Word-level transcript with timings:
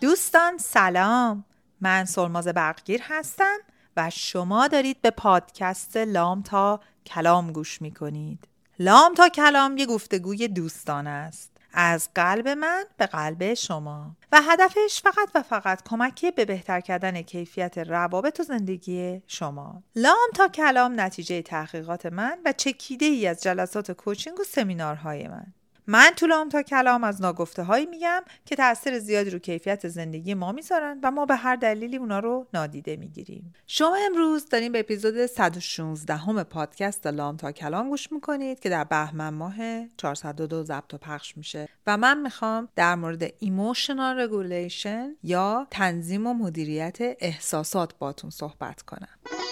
دوستان 0.00 0.58
سلام. 0.58 1.44
من 1.80 2.04
سلماز 2.04 2.48
برقگیر 2.48 3.00
هستم 3.04 3.56
و 3.96 4.10
شما 4.10 4.68
دارید 4.68 5.02
به 5.02 5.10
پادکست 5.10 5.96
لام 5.96 6.42
تا 6.42 6.80
کلام 7.06 7.52
گوش 7.52 7.82
می 7.82 7.94
کنید 7.94 8.48
لام 8.78 9.14
تا 9.14 9.28
کلام 9.28 9.76
یه 9.76 9.86
گفتگوی 9.86 10.48
دوستان 10.48 11.06
است. 11.06 11.52
از 11.72 12.08
قلب 12.14 12.48
من 12.48 12.84
به 12.96 13.06
قلب 13.06 13.54
شما. 13.54 14.16
و 14.32 14.40
هدفش 14.42 15.02
فقط 15.02 15.28
و 15.34 15.42
فقط 15.42 15.82
کمکی 15.88 16.30
به 16.30 16.44
بهتر 16.44 16.80
کردن 16.80 17.22
کیفیت 17.22 17.78
روابط 17.78 18.40
و 18.40 18.42
زندگی 18.42 19.22
شما. 19.26 19.82
لام 19.96 20.28
تا 20.34 20.48
کلام 20.48 21.00
نتیجه 21.00 21.42
تحقیقات 21.42 22.06
من 22.06 22.38
و 22.44 22.52
چکیده 22.52 23.06
ای 23.06 23.26
از 23.26 23.42
جلسات 23.42 23.92
کوچینگ 23.92 24.40
و 24.40 24.44
سمینارهای 24.44 25.28
من. 25.28 25.46
من 25.88 26.10
تو 26.16 26.32
لام 26.32 26.48
تا 26.48 26.62
کلام 26.62 27.04
از 27.04 27.22
ناگفته 27.22 27.62
هایی 27.62 27.86
میگم 27.86 28.22
که 28.44 28.56
تاثیر 28.56 28.98
زیادی 28.98 29.30
رو 29.30 29.38
کیفیت 29.38 29.88
زندگی 29.88 30.34
ما 30.34 30.52
می‌ذارن 30.52 31.00
و 31.02 31.10
ما 31.10 31.26
به 31.26 31.36
هر 31.36 31.56
دلیلی 31.56 31.96
اونا 31.96 32.18
رو 32.18 32.46
نادیده 32.54 32.96
می‌گیریم. 32.96 33.54
شما 33.66 33.96
امروز 34.06 34.48
داریم 34.48 34.72
به 34.72 34.80
اپیزود 34.80 35.26
116 35.26 36.14
ام 36.16 36.44
پادکست 36.44 37.06
لام 37.06 37.36
تا 37.36 37.52
کلام 37.52 37.88
گوش 37.88 38.12
می‌کنید 38.12 38.60
که 38.60 38.68
در 38.68 38.84
بهمن 38.84 39.28
ماه 39.28 39.54
402 39.96 40.62
ضبط 40.62 40.94
و 40.94 40.98
پخش 40.98 41.36
میشه 41.36 41.68
و 41.86 41.96
من 41.96 42.20
می‌خوام 42.20 42.68
در 42.76 42.94
مورد 42.94 43.32
emotional 43.38 44.20
regulation 44.20 45.16
یا 45.22 45.66
تنظیم 45.70 46.26
و 46.26 46.34
مدیریت 46.34 46.98
احساسات 47.00 47.98
باتون 47.98 48.30
صحبت 48.30 48.82
کنم. 48.82 49.45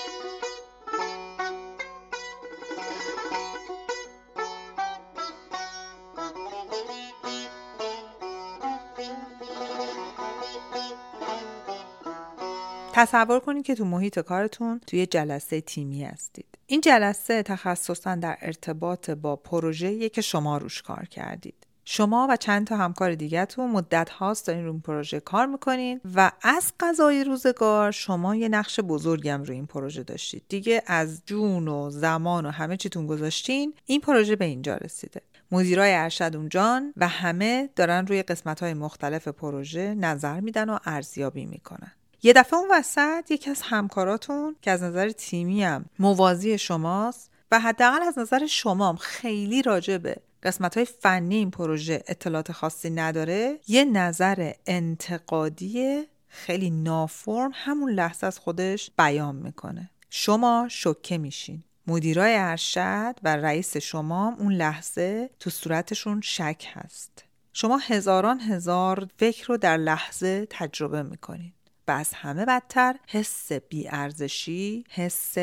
تصور 12.97 13.41
کنید 13.41 13.65
که 13.65 13.75
تو 13.75 13.85
محیط 13.85 14.19
کارتون 14.19 14.81
توی 14.87 15.07
جلسه 15.07 15.61
تیمی 15.61 16.05
هستید. 16.05 16.47
این 16.67 16.81
جلسه 16.81 17.43
تخصصا 17.43 18.15
در 18.15 18.39
ارتباط 18.41 19.11
با 19.11 19.37
پروژه‌ای 19.37 20.09
که 20.09 20.21
شما 20.21 20.59
روش 20.59 20.83
کار 20.83 21.05
کردید. 21.05 21.55
شما 21.85 22.27
و 22.31 22.37
چند 22.37 22.67
تا 22.67 22.77
همکار 22.77 23.15
دیگهتون 23.15 23.71
مدت 23.71 24.11
هاست 24.11 24.47
دارین 24.47 24.63
روی 24.63 24.73
این 24.73 24.81
پروژه 24.81 25.21
کار 25.21 25.47
می‌کنین 25.47 26.01
و 26.15 26.33
از 26.43 26.73
قضای 26.81 27.25
روزگار 27.25 27.91
شما 27.91 28.37
یه 28.37 28.49
نقش 28.49 28.81
بزرگم 28.81 29.43
روی 29.43 29.57
این 29.57 29.67
پروژه 29.67 30.03
داشتید 30.03 30.43
دیگه 30.49 30.83
از 30.87 31.23
جون 31.27 31.69
و 31.69 31.91
زمان 31.91 32.47
و 32.47 32.51
همه 32.51 32.77
چیتون 32.77 33.07
گذاشتین 33.07 33.75
این 33.87 34.01
پروژه 34.01 34.37
به 34.37 34.45
اینجا 34.45 34.77
رسیده 34.77 35.21
مدیرای 35.51 35.95
ارشد 35.95 36.33
اونجان 36.35 36.93
و 36.97 37.09
همه 37.09 37.69
دارن 37.77 38.07
روی 38.07 38.23
قسمت 38.23 38.63
های 38.63 38.75
مختلف 38.75 39.29
پروژه 39.29 39.95
نظر 39.95 40.41
میدن 40.41 40.71
و 40.71 40.79
ارزیابی 40.85 41.47
می‌کنن 41.47 41.93
یه 42.27 42.33
دفعه 42.33 42.59
اون 42.59 42.69
وسط 42.71 43.31
یکی 43.31 43.51
از 43.51 43.63
همکاراتون 43.63 44.57
که 44.63 44.71
از 44.71 44.83
نظر 44.83 45.11
تیمی 45.11 45.65
هم 45.65 45.85
موازی 45.99 46.59
شماست 46.59 47.31
و 47.51 47.61
حداقل 47.61 48.03
از 48.03 48.19
نظر 48.19 48.47
شما 48.47 48.97
خیلی 48.97 49.63
راجبه. 49.63 50.17
قسمت 50.43 50.77
های 50.77 50.85
فنی 50.85 51.35
این 51.35 51.51
پروژه 51.51 52.05
اطلاعات 52.09 52.53
خاصی 52.53 52.91
نداره. 52.91 53.59
یه 53.69 53.85
نظر 53.85 54.53
انتقادی 54.67 56.03
خیلی 56.29 56.71
نافرم 56.71 57.51
همون 57.55 57.93
لحظه 57.93 58.27
از 58.27 58.39
خودش 58.39 58.91
بیان 58.99 59.37
می‌کنه. 59.37 59.91
شما 60.11 60.67
شوکه 60.71 61.19
میشین. 61.19 61.63
مدیرای 61.87 62.35
ارشد 62.37 63.15
و 63.23 63.37
رئیس 63.37 63.77
شما 63.77 64.37
اون 64.39 64.53
لحظه 64.53 65.31
تو 65.41 65.51
صورتشون 65.51 66.21
شک 66.21 66.67
هست. 66.75 67.25
شما 67.53 67.77
هزاران 67.79 68.41
هزار 68.41 69.09
فکر 69.17 69.47
رو 69.47 69.57
در 69.57 69.77
لحظه 69.77 70.47
تجربه 70.51 71.03
می‌کنید 71.03 71.64
و 71.89 71.91
از 71.91 72.15
همه 72.15 72.45
بدتر. 72.45 72.97
حس 73.09 73.53
بیارزشی 73.53 74.85
حس 74.91 75.35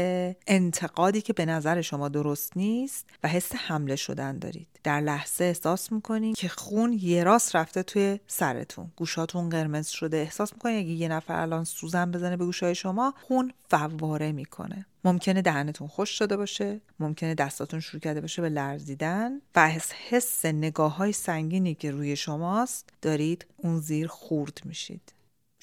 انتقادی 0.48 1.22
که 1.22 1.34
به 1.34 1.46
نظر 1.46 1.82
شما 1.82 2.10
درست 2.10 2.58
نیست 2.58 3.06
و 3.24 3.28
حس 3.28 3.56
حمله 3.56 3.96
شدن 3.96 4.40
دارید. 4.40 4.68
در 4.84 5.02
لحظه 5.02 5.44
احساس 5.44 5.92
می‌کنید 5.92 6.36
که 6.36 6.50
خون 6.50 6.94
یه 7.02 7.24
راست 7.24 7.56
رفته 7.56 7.84
توی 7.84 8.20
سرتون. 8.28 8.92
گوشاتون 8.96 9.50
قرمز 9.50 9.88
شده. 9.88 10.18
احساس 10.18 10.54
می‌کنید 10.54 10.78
اگه 10.78 10.92
یه 10.92 11.08
نفر 11.08 11.42
الان 11.42 11.64
سوزن 11.64 12.12
بزنه 12.12 12.38
به 12.38 12.46
گوشای 12.46 12.76
شما 12.76 13.14
خون 13.28 13.54
فواره 13.70 14.32
می‌کنه. 14.32 14.86
ممکنه 15.04 15.42
دهنتون 15.42 15.88
خوش 15.88 16.10
شده 16.10 16.38
باشه. 16.38 16.82
ممکنه 17.00 17.36
دستاتون 17.36 17.80
شروع 17.80 18.02
کرده 18.02 18.22
باشه 18.22 18.42
به 18.42 18.50
لرزیدن. 18.50 19.42
و 19.56 19.70
حس 19.70 19.92
حس 20.10 20.46
نگاه 20.46 20.96
های 20.96 21.12
سنگینی 21.12 21.76
که 21.76 21.92
روی 21.92 22.16
شماست 22.16 22.90
دارید 23.02 23.46
اون 23.58 23.80
زیر 23.80 24.08
خورد 24.08 24.62
میشید. 24.66 25.14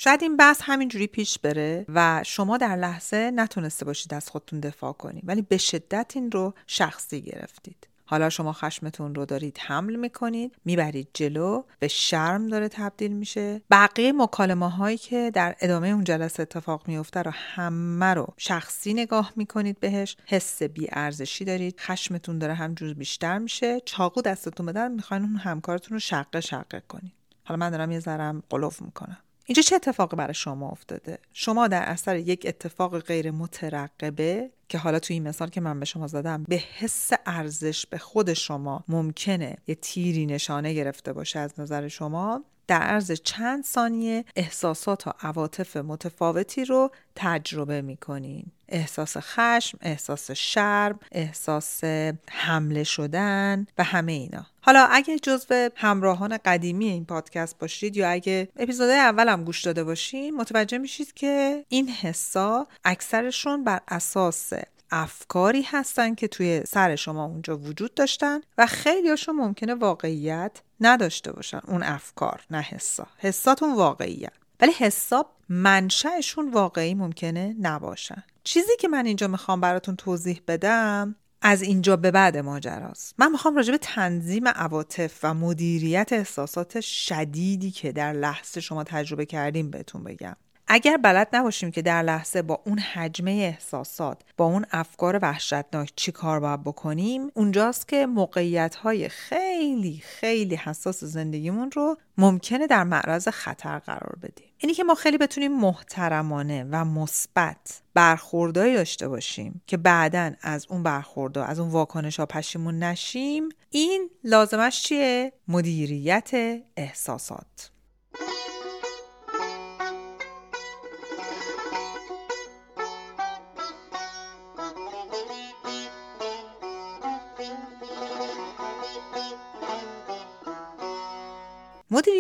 شاید 0.01 0.23
این 0.23 0.37
بحث 0.37 0.61
همینجوری 0.63 1.07
پیش 1.07 1.39
بره 1.39 1.85
و 1.89 2.23
شما 2.27 2.57
در 2.57 2.77
لحظه 2.77 3.31
نتونسته 3.35 3.85
باشید 3.85 4.15
از 4.15 4.31
خودتون 4.31 4.61
دفاع 4.61 4.93
کنید 4.93 5.23
ولی 5.27 5.43
به 5.43 5.57
شدت 5.57 6.13
این 6.15 6.31
رو 6.31 6.55
شخصی 6.67 7.21
گرفتید. 7.21 7.89
حالا 8.05 8.31
شما 8.31 8.53
خشمتون 8.53 9.15
رو 9.15 9.25
دارید 9.25 9.59
حمل 9.59 9.97
می‌کنید 9.97 10.57
می‌برید 10.65 11.09
جلو 11.15 11.63
به 11.79 11.89
شرم 11.89 12.47
داره 12.47 12.69
تبدیل 12.69 13.13
میشه. 13.13 13.61
بقیه 13.71 14.13
مکالمه 14.13 14.71
هایی 14.71 14.99
که 14.99 15.31
در 15.35 15.57
ادامه 15.61 15.89
اون 15.89 16.05
جلسه 16.05 16.43
اتفاق 16.43 16.89
میفته 16.89 17.23
رو 17.23 17.31
همه 17.35 18.15
رو 18.15 18.27
شخصی 18.37 18.95
نگاه 18.95 19.33
می‌کنید 19.37 19.81
بهش 19.81 20.17
حس 20.27 20.63
بی 20.63 20.89
ارزشی 20.93 21.45
دارید 21.45 21.81
خشمتون 21.81 22.39
داره 22.39 22.55
همجور 22.55 22.95
بیشتر 22.95 23.39
میشه 23.39 23.81
چاقو 23.81 24.21
دستتون 24.23 24.67
بدن 24.67 24.93
می‌خواین 24.93 25.23
اون 25.23 25.37
همکارتون 25.37 25.95
رو 25.95 25.99
شقه 25.99 26.41
شقه 26.41 26.83
کنید. 26.89 27.13
حالا 27.45 27.59
من 27.59 27.71
دارم 27.71 27.91
یه 27.91 28.01
ذرم 28.01 28.43
قلوف 28.51 28.83
می‌کنم. 28.83 29.19
اینجا 29.49 29.63
چه 29.63 29.77
اتفاقی 29.77 30.17
برای 30.17 30.35
شما 30.35 30.69
افتاده؟ 30.69 31.19
شما 31.33 31.69
در 31.69 31.83
اثر 31.83 32.17
یک 32.17 32.45
اتفاق 32.49 32.99
غیر 32.99 33.31
مترقبه 33.31 34.51
که 34.69 34.79
حالا 34.79 34.99
توی 34.99 35.15
این 35.15 35.29
مثال 35.29 35.49
که 35.49 35.61
من 35.61 35.81
به 35.81 35.87
شما 35.87 36.07
زدم 36.07 36.45
به 36.49 36.57
حس 36.57 37.11
ارزش 37.27 37.87
به 37.87 37.99
خود 37.99 38.33
شما 38.33 38.85
ممکنه 38.89 39.57
یه 39.67 39.75
تیری 39.75 40.27
نشانه 40.27 40.75
گرفته 40.75 41.13
باشه 41.13 41.39
از 41.39 41.61
نظر 41.61 41.89
شما 41.89 42.45
در 42.69 42.83
عرض 42.83 43.13
چند 43.13 43.65
ثانیه 43.65 44.25
احساسات 44.37 45.07
و 45.07 45.13
عواطف 45.23 45.77
متفاوتی 45.77 46.65
رو 46.65 46.91
تجربه 47.17 47.83
می‌کنین. 47.83 48.47
احساس 48.69 49.17
خشم، 49.17 49.79
احساس 49.83 50.31
شرم، 50.31 51.01
احساس 51.13 51.85
حمله 52.31 52.85
شدن 52.85 53.67
و 53.79 53.85
همه 53.85 54.13
اینا. 54.13 54.47
حالا 54.61 54.89
اگه 54.91 55.19
جزو 55.19 55.71
همراهان 55.77 56.39
قدیمی 56.45 56.89
این 56.89 57.05
پادکست 57.05 57.59
باشید 57.59 57.97
یا 57.97 58.11
اگه 58.11 58.49
اپیزودهای 58.57 58.99
اولم 58.99 59.45
گوش 59.45 59.63
داده 59.65 59.85
باشین 59.85 60.37
متوجه 60.37 60.79
میشید 60.79 61.15
که 61.15 61.65
این 61.69 61.89
حسا 61.89 62.67
اکثرشون 62.85 63.65
بر 63.65 63.81
اساس 63.89 64.53
افکاری 64.91 65.63
هستن 65.63 66.15
که 66.15 66.29
توی 66.29 66.63
سر 66.67 66.97
شما 66.97 67.25
اونجا 67.25 67.57
وجود 67.57 67.95
داشتن 67.95 68.41
و 68.59 68.67
خیلیاشون 68.67 69.37
ممکنه 69.37 69.75
واقعیت 69.75 70.61
نداشته 70.81 71.33
باشن 71.33 71.61
اون 71.67 71.83
افکار 71.83 72.41
نه 72.51 72.61
حسا. 72.61 73.07
حساتون 73.19 73.75
واقعیت 73.75 74.33
ولی 74.61 74.73
حساب 74.73 75.37
منشأشون 75.49 76.51
واقعی 76.51 76.95
ممکنه 76.95 77.57
نباشن. 77.61 78.23
چیزی 78.45 78.77
که 78.81 78.89
من 78.89 79.07
اینجا 79.07 79.29
می‌خوام 79.29 79.61
براتون 79.61 79.97
توضیح 79.97 80.43
بدم 80.49 81.15
از 81.43 81.63
اینجا 81.63 81.97
به 81.97 82.11
بعد 82.11 82.37
ماجراست. 82.37 83.15
من 83.19 83.33
می‌خوام 83.33 83.57
راجع 83.57 83.73
به 83.73 83.79
تنظیم 83.79 84.49
عواطف 84.49 85.19
و 85.23 85.35
مدیریت 85.35 86.13
احساسات 86.13 86.81
شدیدی 86.81 87.71
که 87.71 87.93
در 87.93 88.13
لحظه 88.13 88.61
شما 88.61 88.85
تجربه 88.85 89.27
کردیم 89.27 89.71
بهتون 89.71 90.05
بگم. 90.05 90.37
اگر 90.71 90.97
بلد 90.97 91.29
نباشیم 91.33 91.71
که 91.71 91.83
در 91.83 92.03
لحظه 92.03 92.43
با 92.43 92.63
اون 92.67 92.79
حجمه 92.79 93.31
احساسات 93.31 94.23
با 94.37 94.45
اون 94.45 94.67
افکار 94.71 95.19
وحشتناک 95.23 95.93
چی 95.97 96.13
کار 96.13 96.41
باید 96.41 96.65
بکنیم 96.65 97.31
اونجاست 97.35 97.89
که 97.89 98.07
موقعیت 98.07 98.75
های 98.75 99.09
خیلی 99.09 100.03
خیلی 100.05 100.55
حساس 100.55 101.05
زندگیمون 101.05 101.71
رو 101.71 101.97
ممکنه 102.19 102.67
در 102.67 102.85
معرض 102.85 103.29
خطر 103.29 103.79
قرار 103.79 104.19
بدیم. 104.23 104.49
اینی 104.59 104.75
که 104.75 104.85
ما 104.85 104.95
خیلی 104.95 105.19
بتونیم 105.19 105.61
محترمانه 105.61 106.67
و 106.71 106.85
مثبت 106.85 107.83
برخوردهایی 107.95 108.75
داشته 108.75 109.09
باشیم 109.09 109.63
که 109.67 109.77
بعدا 109.77 110.33
از 110.43 110.67
اون 110.69 110.83
برخوردها 110.83 111.45
از 111.45 111.59
اون 111.59 111.71
واکنش 111.71 112.21
ها 112.21 112.27
پشیمون 112.27 112.79
نشیم 112.79 113.49
این 113.71 114.11
لازمش 114.25 114.83
چیه؟ 114.83 115.33
مدیریت 115.49 116.31
احساسات. 116.77 117.71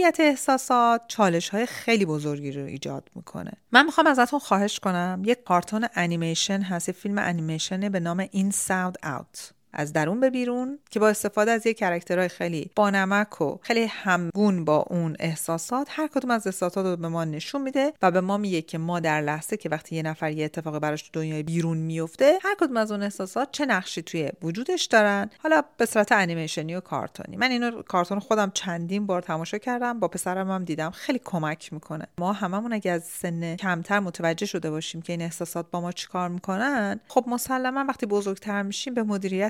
مدیریت 0.09 0.31
احساسات 0.31 1.03
چالش 1.09 1.49
های 1.49 1.67
خیلی 1.67 2.05
بزرگی 2.05 2.53
رو 2.53 2.65
ایجاد 2.65 3.11
می‌کنه. 3.15 3.53
من 3.73 3.87
می‌خوام 3.87 4.07
ازتون 4.07 4.39
خواهش 4.39 4.79
کنم 4.79 5.23
یک 5.25 5.45
کارتون 5.45 5.89
انیمیشن 5.95 6.61
هست 6.63 6.93
فیلم 6.93 7.19
انیمیشنه 7.19 7.91
به 7.91 8.01
نام 8.01 8.29
Inside 8.31 8.99
Out 9.03 9.53
از 9.73 9.93
درون 9.93 10.21
به 10.21 10.31
بیرون 10.31 10.79
که 10.91 11.01
با 11.01 11.09
استفاده 11.09 11.51
از 11.51 11.67
یک 11.67 11.79
character 11.79 12.19
های 12.19 12.29
خیلی 12.29 12.71
بانمک 12.77 13.41
و 13.41 13.59
خیلی 13.63 13.85
همگون 13.85 14.65
با 14.65 14.77
اون 14.77 15.17
احساسات 15.19 15.89
هر 15.91 16.07
کدوم 16.07 16.31
از 16.31 16.47
احساسات 16.47 16.87
رو 16.87 16.97
به 16.97 17.09
ما 17.09 17.25
نشون 17.25 17.63
میده 17.63 17.93
و 18.03 18.11
به 18.11 18.21
ما 18.21 18.37
میگه 18.37 18.63
که 18.63 18.79
ما 18.79 19.01
در 19.01 19.21
لحظه 19.21 19.57
که 19.57 19.69
وقتی 19.69 19.97
یه 19.97 20.03
نفر 20.03 20.31
یه 20.31 20.45
اتفاق 20.45 20.79
براش 20.79 21.03
تو 21.03 21.09
دنیای 21.13 21.43
بیرون 21.43 21.79
میفته 21.79 22.39
هر 22.43 22.55
کدوم 22.61 22.77
از 22.77 22.93
اون 22.93 23.03
احساسات 23.03 23.49
چه 23.53 23.67
نقشی 23.67 24.03
توی 24.03 24.31
وجودش 24.43 24.85
دارن؟ 24.85 25.31
حالا 25.39 25.63
به 25.77 25.87
صورت 25.87 26.13
انیمیشنی 26.13 26.75
و 26.75 26.81
کارتونی. 26.81 27.37
من 27.37 27.51
اینو 27.51 27.83
کارتون 27.83 28.19
خودم 28.19 28.51
چندین 28.55 29.07
بار 29.07 29.23
تماشا 29.23 29.59
کردم 29.59 30.01
با 30.01 30.09
پسرم 30.09 30.51
هم 30.51 30.65
دیدم. 30.65 30.91
خیلی 30.91 31.21
کمک 31.25 31.73
می‌کنه. 31.73 32.07
ما 32.19 32.33
هممون 32.33 32.73
اگه 32.73 32.93
از 32.93 33.05
سن 33.05 33.57
کمتر 33.57 34.01
متوجه 34.01 34.47
شده 34.47 34.71
باشیم 34.71 35.03
که 35.03 35.13
این 35.13 35.23
احساسات 35.23 35.67
با 35.71 35.81
ما 35.81 35.93
چیکار 35.93 36.29
می‌کنن 36.29 37.01
خب 37.09 37.25
مسلما 37.29 37.85
وقتی 37.89 38.07
بزرگتر 38.07 38.63
میشیم 38.63 38.95
به 38.95 39.03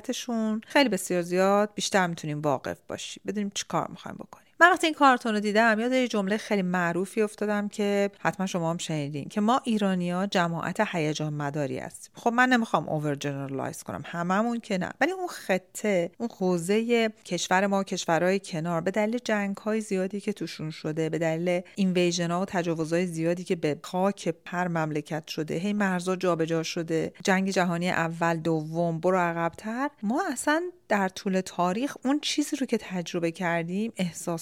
مدیریتشون 0.09 0.61
خیلی 0.67 0.89
بسیار 0.89 1.23
زیاد. 1.23 1.75
بیشتر 1.75 2.07
می‌تونیم 2.07 2.41
واقف 2.41 2.79
باشیم. 2.89 3.23
بدونیم 3.27 3.51
چیکار 3.55 3.89
می‌خوایم 3.91 4.17
بکنیم. 4.17 4.48
من 4.61 4.71
وقتی 4.71 4.87
این 4.87 4.95
کارتون 4.95 5.35
رو 5.35 5.41
دیدم 5.41 5.81
یاد 5.81 5.93
یه 5.93 6.09
جمله 6.09 6.37
خیلی 6.37 6.63
معروفی 6.63 7.23
افتادم 7.23 7.69
که 7.69 8.11
حتما 8.19 8.47
شما 8.47 8.71
هم 8.71 8.79
شنیدین 8.79 9.29
که 9.29 9.41
ما 9.41 9.61
ایرانیا 9.65 10.27
جماعت 10.27 10.81
هیجان 10.93 11.35
مداری 11.35 11.79
هستیم. 11.79 12.13
خب 12.15 12.33
من 12.33 12.49
نمی‌خوام 12.49 12.89
overgeneralize 12.89 13.83
کنم 13.83 14.03
هممون 14.05 14.61
که 14.61 14.79
نه. 14.79 14.93
ولی 15.01 15.13
اون 15.13 15.27
خطه 15.29 16.11
اون 16.19 16.29
حوزه 16.39 17.09
کشور 17.09 17.67
ما 17.67 17.81
و 17.81 17.83
کشورهای 17.83 18.41
کنار 18.45 18.81
به 18.81 18.91
دلیل 18.91 19.19
جنگ 19.25 19.57
های 19.57 19.81
زیادی 19.81 20.21
که 20.21 20.33
توشون 20.33 20.71
شده 20.71 21.09
به 21.09 21.19
دلیل 21.19 21.61
invasion 21.75 22.31
ها 22.31 22.41
و 22.41 22.45
تجاوزهای 22.45 23.07
زیادی 23.07 23.45
که 23.45 23.57
به 23.57 23.79
خاک 23.83 24.29
پر 24.29 24.69
مملکت 24.69 25.29
شده 25.29 25.55
هی 25.55 25.73
مرزا 25.73 26.17
جابجا 26.17 26.63
شده 26.63 27.13
جنگ 27.25 27.51
جهانی 27.51 27.91
اول 27.91 28.37
دوم 28.37 29.01
برو 29.01 29.19
عقبتر 29.19 29.91
ما 30.03 30.23
اصلا 30.33 30.63
در 30.89 31.09
طول 31.09 31.41
تاریخ 31.41 31.97
اون 32.05 32.21
چیزی 32.21 32.57
رو 32.57 32.67
که 32.67 32.79
تجربه 32.79 33.31
کردیم 33.31 33.93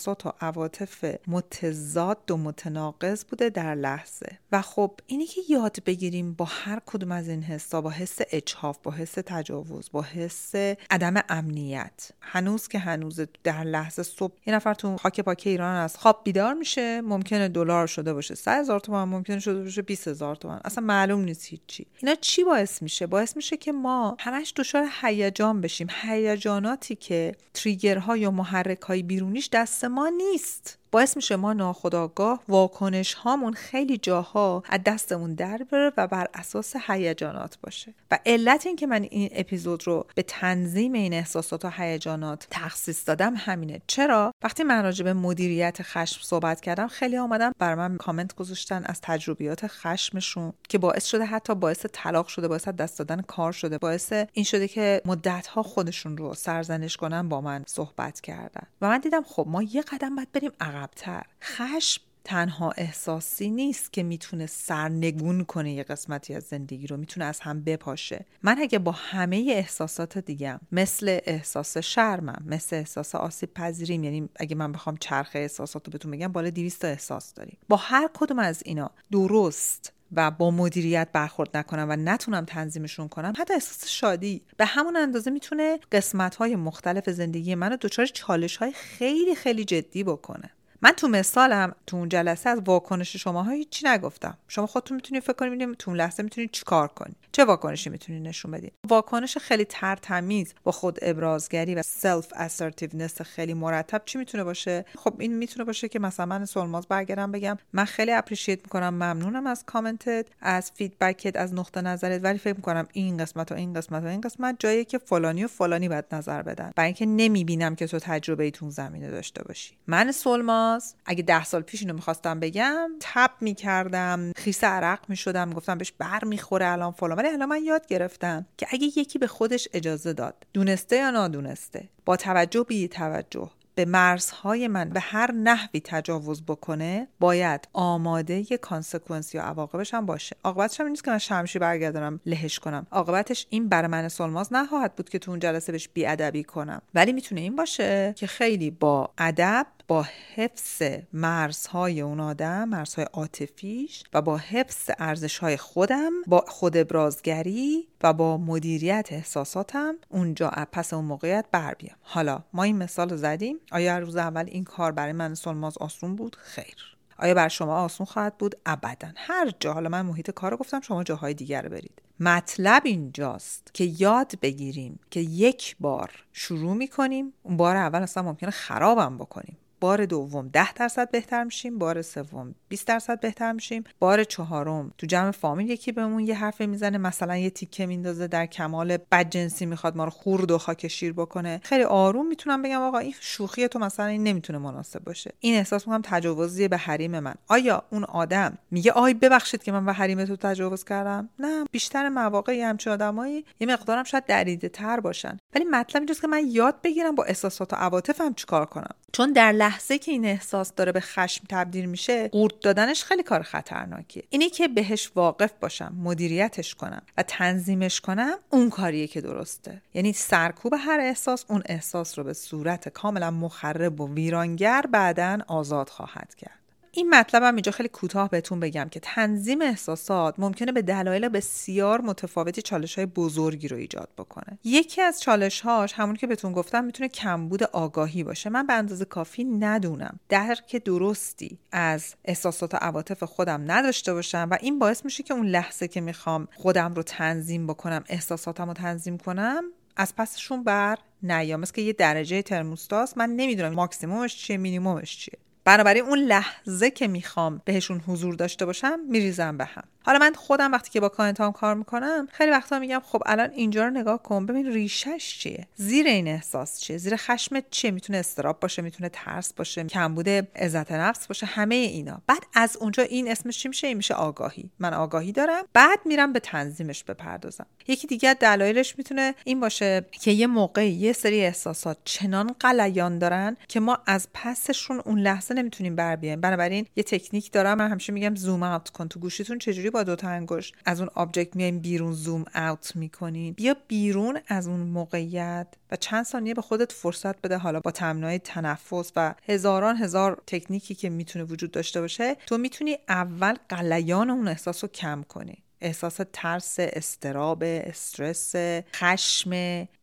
احساسات 0.08 0.26
و 0.26 0.32
عواطف 0.40 1.04
متضاد 1.26 2.30
و 2.30 2.36
متناقض 2.36 3.24
بوده 3.24 3.50
در 3.50 3.74
لحظه. 3.74 4.38
و 4.52 4.62
خب 4.62 5.00
اینی 5.06 5.26
که 5.26 5.40
یاد 5.48 5.76
بگیریم 5.86 6.32
با 6.32 6.44
هر 6.44 6.80
کدوم 6.86 7.12
از 7.12 7.28
این 7.28 7.42
حسا 7.42 7.80
با 7.80 7.90
حس 7.90 8.18
اجحاف 8.30 8.78
با 8.82 8.90
حس 8.90 9.12
تجاوز 9.12 9.90
با 9.92 10.02
حس 10.02 10.54
عدم 10.90 11.14
امنیت. 11.28 12.10
هنوز 12.20 12.68
که 12.68 12.78
هنوز 12.78 13.20
در 13.44 13.64
لحظه 13.64 14.02
صبح 14.02 14.34
یه 14.46 14.54
نفر 14.54 14.74
تو 14.74 14.96
خاک 14.96 15.20
پاک 15.20 15.42
ایران 15.46 15.74
از 15.74 15.96
خواب 15.96 16.20
بیدار 16.24 16.54
میشه 16.54 17.00
ممکنه 17.00 17.48
دلار 17.48 17.86
شده 17.86 18.14
باشه 18.14 18.34
100 18.34 18.60
هزار 18.60 18.80
تومان 18.80 19.08
ممکنه 19.08 19.38
شده 19.38 19.62
باشه 19.62 19.82
20 19.82 20.08
هزار 20.08 20.36
تومان. 20.36 20.60
اصلا 20.64 20.84
معلوم 20.84 21.20
نیست 21.20 21.46
هیچی. 21.46 21.86
اینا 21.98 22.14
چی 22.14 22.44
باعث 22.44 22.82
میشه؟ 22.82 23.06
باعث 23.06 23.36
میشه 23.36 23.56
که 23.56 23.72
ما 23.72 24.16
همش 24.20 24.52
دچار 24.56 24.88
هیجان 25.02 25.60
بشیم. 25.60 25.86
هیجاناتی 26.02 26.94
که 26.94 27.34
تریگرها 27.54 28.16
یا 28.16 28.30
محرک 28.30 28.80
های 28.80 29.02
بیرونیش 29.02 29.48
دست 29.52 29.84
نیست 30.04 30.78
باعث 30.90 31.16
میشه 31.16 31.36
ما 31.36 31.52
ناخداگاه 31.52 32.42
واکنش 32.48 33.14
هامون 33.14 33.52
خیلی 33.52 33.98
جاها 33.98 34.62
از 34.68 34.80
دستمون 34.86 35.34
در 35.34 35.66
بره 35.70 35.92
و 35.96 36.06
بر 36.06 36.26
اساس 36.34 36.74
هیجانات 36.88 37.58
باشه. 37.62 37.94
و 38.10 38.18
علت 38.26 38.66
این 38.66 38.76
که 38.76 38.86
من 38.86 39.02
این 39.02 39.28
اپیزود 39.32 39.86
رو 39.86 40.06
به 40.14 40.22
تنظیم 40.22 40.92
این 40.92 41.12
احساسات 41.12 41.64
و 41.64 41.70
هیجانات 41.76 42.46
تخصیص 42.50 43.08
دادم 43.08 43.34
همینه. 43.36 43.82
چرا؟ 43.86 44.32
وقتی 44.42 44.62
من 44.62 44.82
راجع 44.82 45.04
به 45.04 45.12
مدیریت 45.12 45.78
خشم 45.82 46.20
صحبت 46.22 46.60
کردم 46.60 46.88
خیلی 46.88 47.16
آمدم 47.16 47.52
بر 47.58 47.74
من 47.74 47.96
کامنت 47.96 48.34
گذاشتن 48.34 48.84
از 48.84 49.00
تجربیات 49.00 49.66
خشمشون 49.66 50.52
که 50.68 50.78
باعث 50.78 51.04
شده 51.04 51.24
حتی 51.24 51.54
باعث 51.54 51.86
طلاق 51.92 52.26
شده 52.26 52.48
باعث 52.48 52.68
دست 52.68 52.98
دادن 52.98 53.22
کار 53.22 53.52
شده 53.52 53.78
باعث 53.78 54.12
این 54.32 54.44
شده 54.44 54.68
که 54.68 55.02
مدت 55.04 55.46
ها 55.46 55.62
خودشون 55.62 56.16
رو 56.16 56.34
سرزنش 56.34 56.96
کنن 56.96 57.28
با 57.28 57.40
من 57.40 57.64
صحبت 57.66 58.20
کردن. 58.20 58.66
و 58.80 58.88
من 58.88 58.98
دیدم 58.98 59.22
خب 59.22 59.46
ما 59.48 59.62
یه 59.62 59.82
قدم 59.82 60.16
باید 60.16 60.32
بریم 60.32 60.50
عقبتر. 60.86 61.22
خشم 61.42 62.02
تنها 62.24 62.70
احساسی 62.70 63.50
نیست 63.50 63.92
که 63.92 64.02
می‌تونه 64.02 64.46
سرنگون 64.46 65.44
کنه 65.44 65.72
یه 65.72 65.82
قسمتی 65.82 66.34
از 66.34 66.44
زندگی 66.44 66.86
رو 66.86 66.96
می‌تونه 66.96 67.26
از 67.26 67.40
هم 67.40 67.64
بپاشه. 67.64 68.24
من 68.42 68.58
اگه 68.58 68.78
با 68.78 68.92
همه 68.92 69.36
احساسات 69.36 70.18
دیگم 70.18 70.60
مثل 70.72 71.18
احساس 71.24 71.78
شرمم 71.78 72.42
مثل 72.46 72.76
احساس 72.76 73.14
آسیب 73.14 73.54
پذیریم 73.54 74.04
یعنی 74.04 74.28
اگه 74.36 74.56
من 74.56 74.72
بخوام 74.72 74.96
چرخه 74.96 75.38
احساسات 75.38 75.86
رو 75.86 75.90
بهتون 75.90 76.10
بگم 76.10 76.32
بالا 76.32 76.50
200 76.50 76.84
احساس 76.84 77.34
داریم. 77.34 77.56
با 77.68 77.76
هر 77.76 78.08
کدوم 78.14 78.38
از 78.38 78.62
اینا 78.64 78.90
درست 79.12 79.92
و 80.12 80.30
با 80.30 80.50
مدیریت 80.50 81.08
برخورد 81.12 81.56
نکنم 81.56 81.86
و 81.90 81.96
نتونم 81.96 82.44
تنظیمشون 82.44 83.08
کنم 83.08 83.32
حتی 83.38 83.54
احساس 83.54 83.88
شادی 83.88 84.42
به 84.56 84.64
همون 84.64 84.96
اندازه 84.96 85.30
می‌تونه 85.30 85.78
قسمت 85.92 86.36
های 86.36 86.56
مختلف 86.56 87.10
زندگی 87.10 87.54
منو 87.54 87.76
دچار 87.76 88.06
چالش 88.06 88.56
های 88.56 88.72
خیلی 88.72 89.34
خیلی 89.34 89.64
جدی 89.64 90.04
بکنه. 90.04 90.50
من 90.86 90.92
تو 90.92 91.08
مثالم 91.08 91.74
تو 91.86 91.96
اون 91.96 92.08
جلسه 92.08 92.50
از 92.50 92.60
واکنش 92.64 93.16
شماها 93.16 93.50
هیچی 93.50 93.86
نگفتم. 93.88 94.38
شما 94.48 94.66
خودتون 94.66 94.94
می‌تونید 94.94 95.22
فکر 95.22 95.32
کنید 95.32 95.74
تو 95.74 95.90
اون 95.90 96.00
لحظه 96.00 96.22
می‌تونید 96.22 96.50
چیکار 96.50 96.88
کنید 96.88 97.16
چه 97.32 97.44
واکنشی 97.44 97.90
می‌تونید 97.90 98.28
نشون 98.28 98.50
بدید 98.50 98.72
واکنش 98.88 99.38
خیلی 99.38 99.64
ترتمیز 99.64 100.54
با 100.64 100.72
خود 100.72 100.98
ابرازگری 101.02 101.74
و 101.74 101.82
self 101.82 102.32
assertiveness 102.36 103.22
خیلی 103.22 103.54
مرتب 103.54 104.02
چی 104.04 104.18
می‌تونه 104.18 104.44
باشه؟ 104.44 104.84
خب 104.98 105.14
این 105.18 105.36
می‌تونه 105.36 105.64
باشه 105.64 105.88
که 105.88 105.98
مثلا 105.98 106.26
من 106.26 106.44
سلماز 106.44 106.86
برگردم 106.88 107.32
بگم 107.32 107.58
من 107.72 107.84
خیلی 107.84 108.12
appreciate 108.12 108.58
می‌کنم 108.64 108.94
ممنونم 108.94 109.46
از 109.46 109.64
کامنتت 109.66 110.26
از 110.40 110.70
feedback 110.74 111.30
ت 111.30 111.36
از 111.36 111.54
نقطه 111.54 111.80
نظرت 111.80 112.24
ولی 112.24 112.38
فکر 112.38 112.56
می‌کنم 112.56 112.88
این 112.92 113.16
قسمت 113.16 113.52
و 113.52 113.54
این 113.54 113.72
قسمت 113.72 114.02
و 114.02 114.06
این 114.06 114.20
قسمت 114.20 114.56
جایی 114.58 114.84
که 114.84 114.98
فلانی 114.98 115.44
و 115.44 115.48
فلانی 115.48 115.88
باید 115.88 116.04
نظر 116.12 116.42
بدن. 116.42 116.72
برای 116.76 116.86
اینکه 116.86 117.06
نمی‌بینم 117.06 117.74
که 117.74 117.86
تو 117.86 117.98
تجربه 117.98 118.44
ایتون 118.44 118.70
زمینه 118.70 119.10
داشته 119.10 119.42
باشی. 119.44 119.74
من 119.86 120.12
سلماز 120.12 120.75
اگه 121.06 121.22
ده 121.22 121.44
سال 121.44 121.62
پیش 121.62 121.80
اینو 121.80 121.94
می‌خواستم 121.94 122.40
بگم 122.40 122.90
تب 123.00 123.30
می‌کردم 123.40 124.32
خیس 124.36 124.64
عرق 124.64 125.00
می‌شدم 125.08 125.52
گفتم 125.52 125.78
بهش 125.78 125.92
بر 125.98 126.24
می‌خوره 126.24 126.66
الان 126.66 126.92
فلان. 126.92 127.18
ولی 127.18 127.28
الان 127.28 127.48
من 127.48 127.62
یاد 127.64 127.86
گرفتم 127.86 128.46
که 128.56 128.66
اگه 128.70 128.84
یکی 128.84 129.18
به 129.18 129.26
خودش 129.26 129.68
اجازه 129.72 130.12
داد 130.12 130.34
دونسته 130.52 130.96
یا 130.96 131.10
نادونسته 131.10 131.88
با 132.04 132.16
توجه 132.16 132.62
بی 132.62 132.88
توجه 132.88 133.50
به 133.74 133.84
مرزهای 133.84 134.68
من 134.68 134.88
به 134.90 135.00
هر 135.00 135.32
نحوی 135.32 135.80
تجاوز 135.80 136.42
بکنه 136.42 137.08
باید 137.20 137.68
آماده 137.72 138.52
یه 138.52 138.58
consequence 138.58 139.34
یا 139.34 139.42
عواقبش 139.42 139.94
هم 139.94 140.06
باشه. 140.06 140.36
عاقبتش 140.44 140.80
هم 140.80 140.86
نیست 140.88 141.04
که 141.04 141.10
من 141.10 141.18
شمشیر 141.18 141.58
برگردم 141.58 142.20
لهش 142.26 142.58
کنم. 142.58 142.86
عاقبتش 142.90 143.46
این 143.50 143.68
برای 143.68 143.88
من 143.88 144.08
سلماز 144.08 144.52
نخواهد 144.52 144.96
بود 144.96 145.08
که 145.08 145.18
تو 145.18 145.30
اون 145.30 145.40
جلسه 145.40 145.72
بهش 145.72 145.88
بیادبی 145.88 146.44
کنم. 146.44 146.82
ولی 146.94 147.12
می‌تونه 147.12 147.40
این 147.40 147.56
باشه 147.56 148.14
که 148.16 148.26
خیلی 148.26 148.70
با 148.70 149.10
ادب 149.18 149.66
با 149.88 150.06
حفظ 150.34 150.82
مرزهای 151.12 152.00
اون 152.00 152.20
آدم 152.20 152.68
مرزهای 152.68 153.06
عاطفیش 153.12 154.04
و 154.14 154.22
با 154.22 154.36
حفظ 154.36 154.90
ارزشهای 154.98 155.56
خودم 155.56 156.12
با 156.26 156.44
خود 156.48 156.76
ابرازگری 156.76 157.88
و 158.02 158.12
با 158.12 158.36
مدیریت 158.36 159.08
احساساتم 159.10 159.94
اونجا 160.08 160.50
پس 160.72 160.94
اون 160.94 161.04
موقعیت 161.04 161.44
بر 161.52 161.74
بیام. 161.74 161.96
حالا 162.02 162.42
ما 162.52 162.62
این 162.62 162.76
مثال 162.76 163.10
رو 163.10 163.16
زدیم. 163.16 163.58
آیا 163.72 163.98
روز 163.98 164.16
اول 164.16 164.44
این 164.48 164.64
کار 164.64 164.92
برای 164.92 165.12
من 165.12 165.34
سلماز 165.34 165.78
آسون 165.78 166.16
بود؟ 166.16 166.36
خیر. 166.40 166.96
آیا 167.18 167.34
بر 167.34 167.48
شما 167.48 167.76
آسون 167.76 168.06
خواهد 168.06 168.38
بود؟ 168.38 168.54
ابدا. 168.66 169.08
هر 169.16 169.52
جا. 169.60 169.72
حالا 169.72 169.88
من 169.88 170.02
محیط 170.02 170.30
کار 170.30 170.50
رو 170.50 170.56
گفتم 170.56 170.80
شما 170.80 171.04
جاهای 171.04 171.34
دیگر 171.34 171.62
رو 171.62 171.68
برید. 171.68 172.02
مطلب 172.20 172.82
اینجاست 172.84 173.70
که 173.74 173.84
یاد 173.84 174.32
بگیریم 174.42 175.00
که 175.10 175.20
یک 175.20 175.76
بار 175.80 176.10
شروع 176.32 176.74
می‌کنیم. 176.74 177.32
اون 177.42 177.56
بار 177.56 177.76
اول 177.76 178.02
اصلا 178.02 178.22
ممکنه 178.22 178.50
خرابم 178.50 179.18
بکنیم. 179.18 179.56
بار 179.80 180.04
دوم 180.04 180.48
10 180.48 180.72
درصد 180.72 181.10
بهتر 181.10 181.44
میشیم 181.44 181.78
بار 181.78 182.02
سوم 182.02 182.54
20 182.68 182.86
درصد 182.86 183.20
بهتر 183.20 183.52
میشیم. 183.52 183.84
بار 183.98 184.24
چهارم 184.24 184.92
تو 184.98 185.06
جمع 185.06 185.30
فامیل 185.30 185.70
یکی 185.70 185.92
بهمون 185.92 186.26
یه 186.26 186.34
حرف 186.34 186.60
می‌زنه 186.60 186.98
مثلا 186.98 187.36
یه 187.36 187.50
تیکه 187.50 187.86
میندازه 187.86 188.26
در 188.26 188.46
کمال 188.46 188.96
بدجنسی 189.12 189.66
می‌خواد 189.66 189.96
ما 189.96 190.04
رو 190.04 190.10
خورد 190.10 190.50
و 190.50 190.58
خاک 190.58 190.88
شیر 190.88 191.12
بکنه. 191.12 191.60
خیلی 191.62 191.84
آروم 191.84 192.26
می‌تونم 192.26 192.62
بگم 192.62 192.80
آقا 192.80 192.98
این 192.98 193.14
شوخی 193.20 193.68
تو 193.68 193.78
مثلا 193.78 194.06
این 194.06 194.22
نمی‌تونه 194.22 194.58
مناسب 194.58 195.04
باشه. 195.04 195.32
این 195.40 195.54
احساس 195.56 195.86
می‌کنم 195.86 196.02
تجاوزی 196.04 196.68
به 196.68 196.76
حریم 196.76 197.20
من. 197.20 197.34
آیا 197.48 197.82
اون 197.90 198.04
آدم 198.04 198.58
میگه 198.70 198.92
آی 198.92 199.14
ببخشید 199.14 199.62
که 199.62 199.72
من 199.72 199.86
به 199.86 199.92
حریم 199.92 200.24
تو 200.24 200.36
تجاوز 200.36 200.84
کردم؟ 200.84 201.28
نه 201.38 201.64
بیشتر 201.72 202.08
مواقع 202.08 202.60
همچین 202.60 202.92
آدمایی 202.92 203.44
یه 203.60 203.66
مقدارم 203.66 204.04
شاید 204.04 204.26
دریده 204.26 204.68
تر 204.68 205.00
باشن. 205.00 205.38
ولی 205.54 205.64
مطلب 205.64 206.00
اینجاست 206.00 206.20
که 206.20 206.26
من 206.26 206.42
یاد 206.46 206.74
بگیرم 206.82 207.14
با 207.14 207.24
احساسات 207.24 207.72
و 207.72 207.76
عواطفم 207.76 208.34
چیکار 208.34 208.66
کنم؟ 208.66 208.94
چون 209.12 209.32
در 209.32 209.52
لحظه 209.66 209.98
که 209.98 210.12
این 210.12 210.24
احساس 210.24 210.74
داره 210.74 210.92
به 210.92 211.00
خشم 211.00 211.44
تبدیل 211.48 211.86
میشه 211.86 212.28
قورت 212.28 212.60
دادنش 212.60 213.04
خیلی 213.04 213.22
کار 213.22 213.42
خطرناکیه. 213.42 214.24
اینی 214.30 214.50
که 214.50 214.68
بهش 214.68 215.10
واقف 215.14 215.52
باشم 215.60 215.94
مدیریتش 216.02 216.74
کنم 216.74 217.02
و 217.18 217.22
تنظیمش 217.22 218.00
کنم 218.00 218.38
اون 218.50 218.70
کاریه 218.70 219.06
که 219.06 219.20
درسته. 219.20 219.82
یعنی 219.94 220.12
سرکوب 220.12 220.74
هر 220.78 221.00
احساس 221.00 221.44
اون 221.48 221.62
احساس 221.66 222.18
رو 222.18 222.24
به 222.24 222.32
صورت 222.32 222.88
کاملا 222.88 223.30
مخرب 223.30 224.00
و 224.00 224.14
ویرانگر 224.14 224.84
بعدا 224.90 225.38
آزاد 225.48 225.88
خواهد 225.88 226.34
کرد. 226.34 226.65
این 226.96 227.10
مطلبم 227.10 227.54
اینجا 227.54 227.72
خیلی 227.72 227.88
کوتاه 227.88 228.30
بهتون 228.30 228.60
بگم 228.60 228.88
که 228.90 229.00
تنظیم 229.00 229.62
احساسات 229.62 230.34
ممکنه 230.38 230.72
به 230.72 230.82
دلایل 230.82 231.28
بسیار 231.28 232.00
متفاوتی 232.00 232.62
چالش 232.62 232.94
های 232.94 233.06
بزرگی 233.06 233.68
رو 233.68 233.76
ایجاد 233.76 234.08
بکنه. 234.18 234.58
یکی 234.64 235.02
از 235.02 235.20
چالش 235.20 235.60
هاش 235.60 235.92
همون 235.92 236.16
که 236.16 236.26
بهتون 236.26 236.52
گفتم 236.52 236.84
می‌تونه 236.84 237.08
کمبود 237.08 237.62
آگاهی 237.62 238.24
باشه. 238.24 238.50
من 238.50 238.66
به 238.66 238.72
اندازه 238.72 239.04
کافی 239.04 239.44
ندونم 239.44 240.20
درک 240.28 240.76
درستی 240.76 241.58
از 241.72 242.14
احساسات 242.24 242.74
و 242.74 242.76
عواطف 242.76 243.22
خودم 243.22 243.64
نداشته 243.66 244.14
باشم 244.14 244.48
و 244.50 244.58
این 244.60 244.78
باعث 244.78 245.04
میشه 245.04 245.22
که 245.22 245.34
اون 245.34 245.46
لحظه 245.46 245.88
که 245.88 246.00
می‌خوام 246.00 246.48
خودم 246.54 246.94
رو 246.94 247.02
تنظیم 247.02 247.66
بکنم 247.66 248.04
احساساتم 248.08 248.66
رو 248.66 248.74
تنظیم 248.74 249.18
کنم 249.18 249.64
از 249.96 250.16
پسشون 250.16 250.64
بر 250.64 250.98
نیام. 251.22 251.60
مثل 251.60 251.72
که 251.72 251.82
یه 251.82 251.92
درجه 251.92 252.42
ترموستاست. 252.42 253.18
من 253.18 253.30
نمی‌دونم 253.30 253.74
ماکسیمومش 253.74 254.36
چیه 254.36 254.56
مینیمومش 254.56 255.16
چیه. 255.16 255.38
بنابراین 255.66 256.04
اون 256.04 256.18
لحظه 256.18 256.90
که 256.90 257.08
می‌خوام 257.08 257.62
بهشون 257.64 258.00
حضور 258.00 258.34
داشته 258.34 258.66
باشم 258.66 259.00
میریزم 259.08 259.56
به 259.56 259.64
هم. 259.64 259.84
حالا 260.06 260.18
من 260.18 260.32
خودم 260.34 260.72
وقتی 260.72 260.90
که 260.90 261.00
با 261.00 261.08
client 261.08 261.46
ام 261.46 261.52
کار 261.52 261.74
می‌کنم 261.74 262.28
خیلی 262.32 262.50
وقتا 262.50 262.78
میگم 262.78 263.02
خب 263.04 263.22
الان 263.26 263.50
اینجا 263.50 263.84
رو 263.84 263.90
نگاه 263.90 264.22
کن 264.22 264.46
ببین 264.46 264.66
ریشه‌ش 264.66 265.38
چیه؟ 265.38 265.66
زیر 265.76 266.06
این 266.06 266.28
احساس 266.28 266.80
چیه؟ 266.80 266.98
زیر 266.98 267.16
خشم 267.16 267.60
چیه؟ 267.70 267.90
می‌تونه 267.90 268.18
اضطراب 268.18 268.60
باشه 268.60 268.82
می‌تونه 268.82 269.10
ترس 269.12 269.52
باشه 269.52 269.84
کمبود 269.84 270.28
عزت 270.28 270.92
نفس 270.92 271.26
باشه 271.26 271.46
همه 271.46 271.74
اینا. 271.74 272.22
بعد 272.26 272.42
از 272.54 272.76
اونجا 272.76 273.02
این 273.02 273.30
اسمش 273.30 273.58
چی 273.58 273.68
میشه؟ 273.68 273.86
این 273.86 273.96
میشه 273.96 274.14
آگاهی. 274.14 274.70
من 274.78 274.94
آگاهی 274.94 275.32
دارم. 275.32 275.64
بعد 275.72 275.98
میرم 276.04 276.32
به 276.32 276.40
تنظیمش 276.40 277.04
بپردازم. 277.04 277.66
یکی 277.88 278.06
دیگه 278.06 278.34
دلایلش 278.34 278.98
می‌تونه 278.98 279.34
این 279.44 279.60
باشه 279.60 280.04
که 280.10 280.30
یه 280.30 280.46
موقعی 280.46 280.90
یه 280.90 281.12
سری 281.12 281.40
احساسات 281.40 281.98
چنان 282.04 282.54
غلیان 282.60 283.18
دارن 283.18 283.56
که 283.68 283.80
ما 283.80 283.98
از 284.06 284.28
پسشون 284.34 285.00
اون 285.04 285.18
لحظه 285.18 285.54
نمی‌تونیم 285.54 285.96
بر 285.96 286.16
بیایم. 286.16 286.40
بنابراین 286.40 286.86
یه 286.96 287.02
تکنیک 287.02 287.52
دارم. 287.52 287.78
من 287.78 287.90
همیشه 287.90 288.12
میگم 288.12 288.34
zoom 288.34 288.62
out 288.62 288.88
کن. 288.90 289.08
تو 289.08 289.20
گوشیتون 289.20 289.58
چجوری 289.58 289.90
با 289.96 290.02
دو 290.02 290.16
تا 290.16 290.28
انگشت 290.28 290.74
از 290.84 291.00
اون 291.00 291.10
object 291.14 291.56
میایم 291.56 291.78
بیرون 291.78 292.12
zoom 292.12 292.44
out 292.54 292.96
می‌کنین 292.96 293.52
بیا 293.52 293.76
بیرون 293.88 294.38
از 294.48 294.68
اون 294.68 294.80
موقعیت 294.80 295.66
و 295.90 295.96
چند 295.96 296.24
ثانیه 296.24 296.54
به 296.54 296.62
خودت 296.62 296.92
فرصت 296.92 297.40
بده 297.40 297.58
حالا 297.58 297.80
با 297.80 297.90
تمرینای 297.90 298.38
تنفس 298.38 299.12
و 299.16 299.34
هزاران 299.48 299.96
هزار 299.96 300.42
تکنیکی 300.46 300.94
که 300.94 301.10
می‌تونه 301.10 301.44
وجود 301.44 301.70
داشته 301.70 302.00
باشه 302.00 302.34
تو 302.46 302.58
می‌تونی 302.58 302.98
اول 303.08 303.54
غلیان 303.68 304.30
اون 304.30 304.48
احساس 304.48 304.84
رو 304.84 304.90
کم 304.90 305.22
کنی. 305.28 305.62
احساس 305.80 306.20
ترس 306.32 306.76
اضطراب 306.78 307.62
استرس 307.62 308.54
خشم 308.94 309.52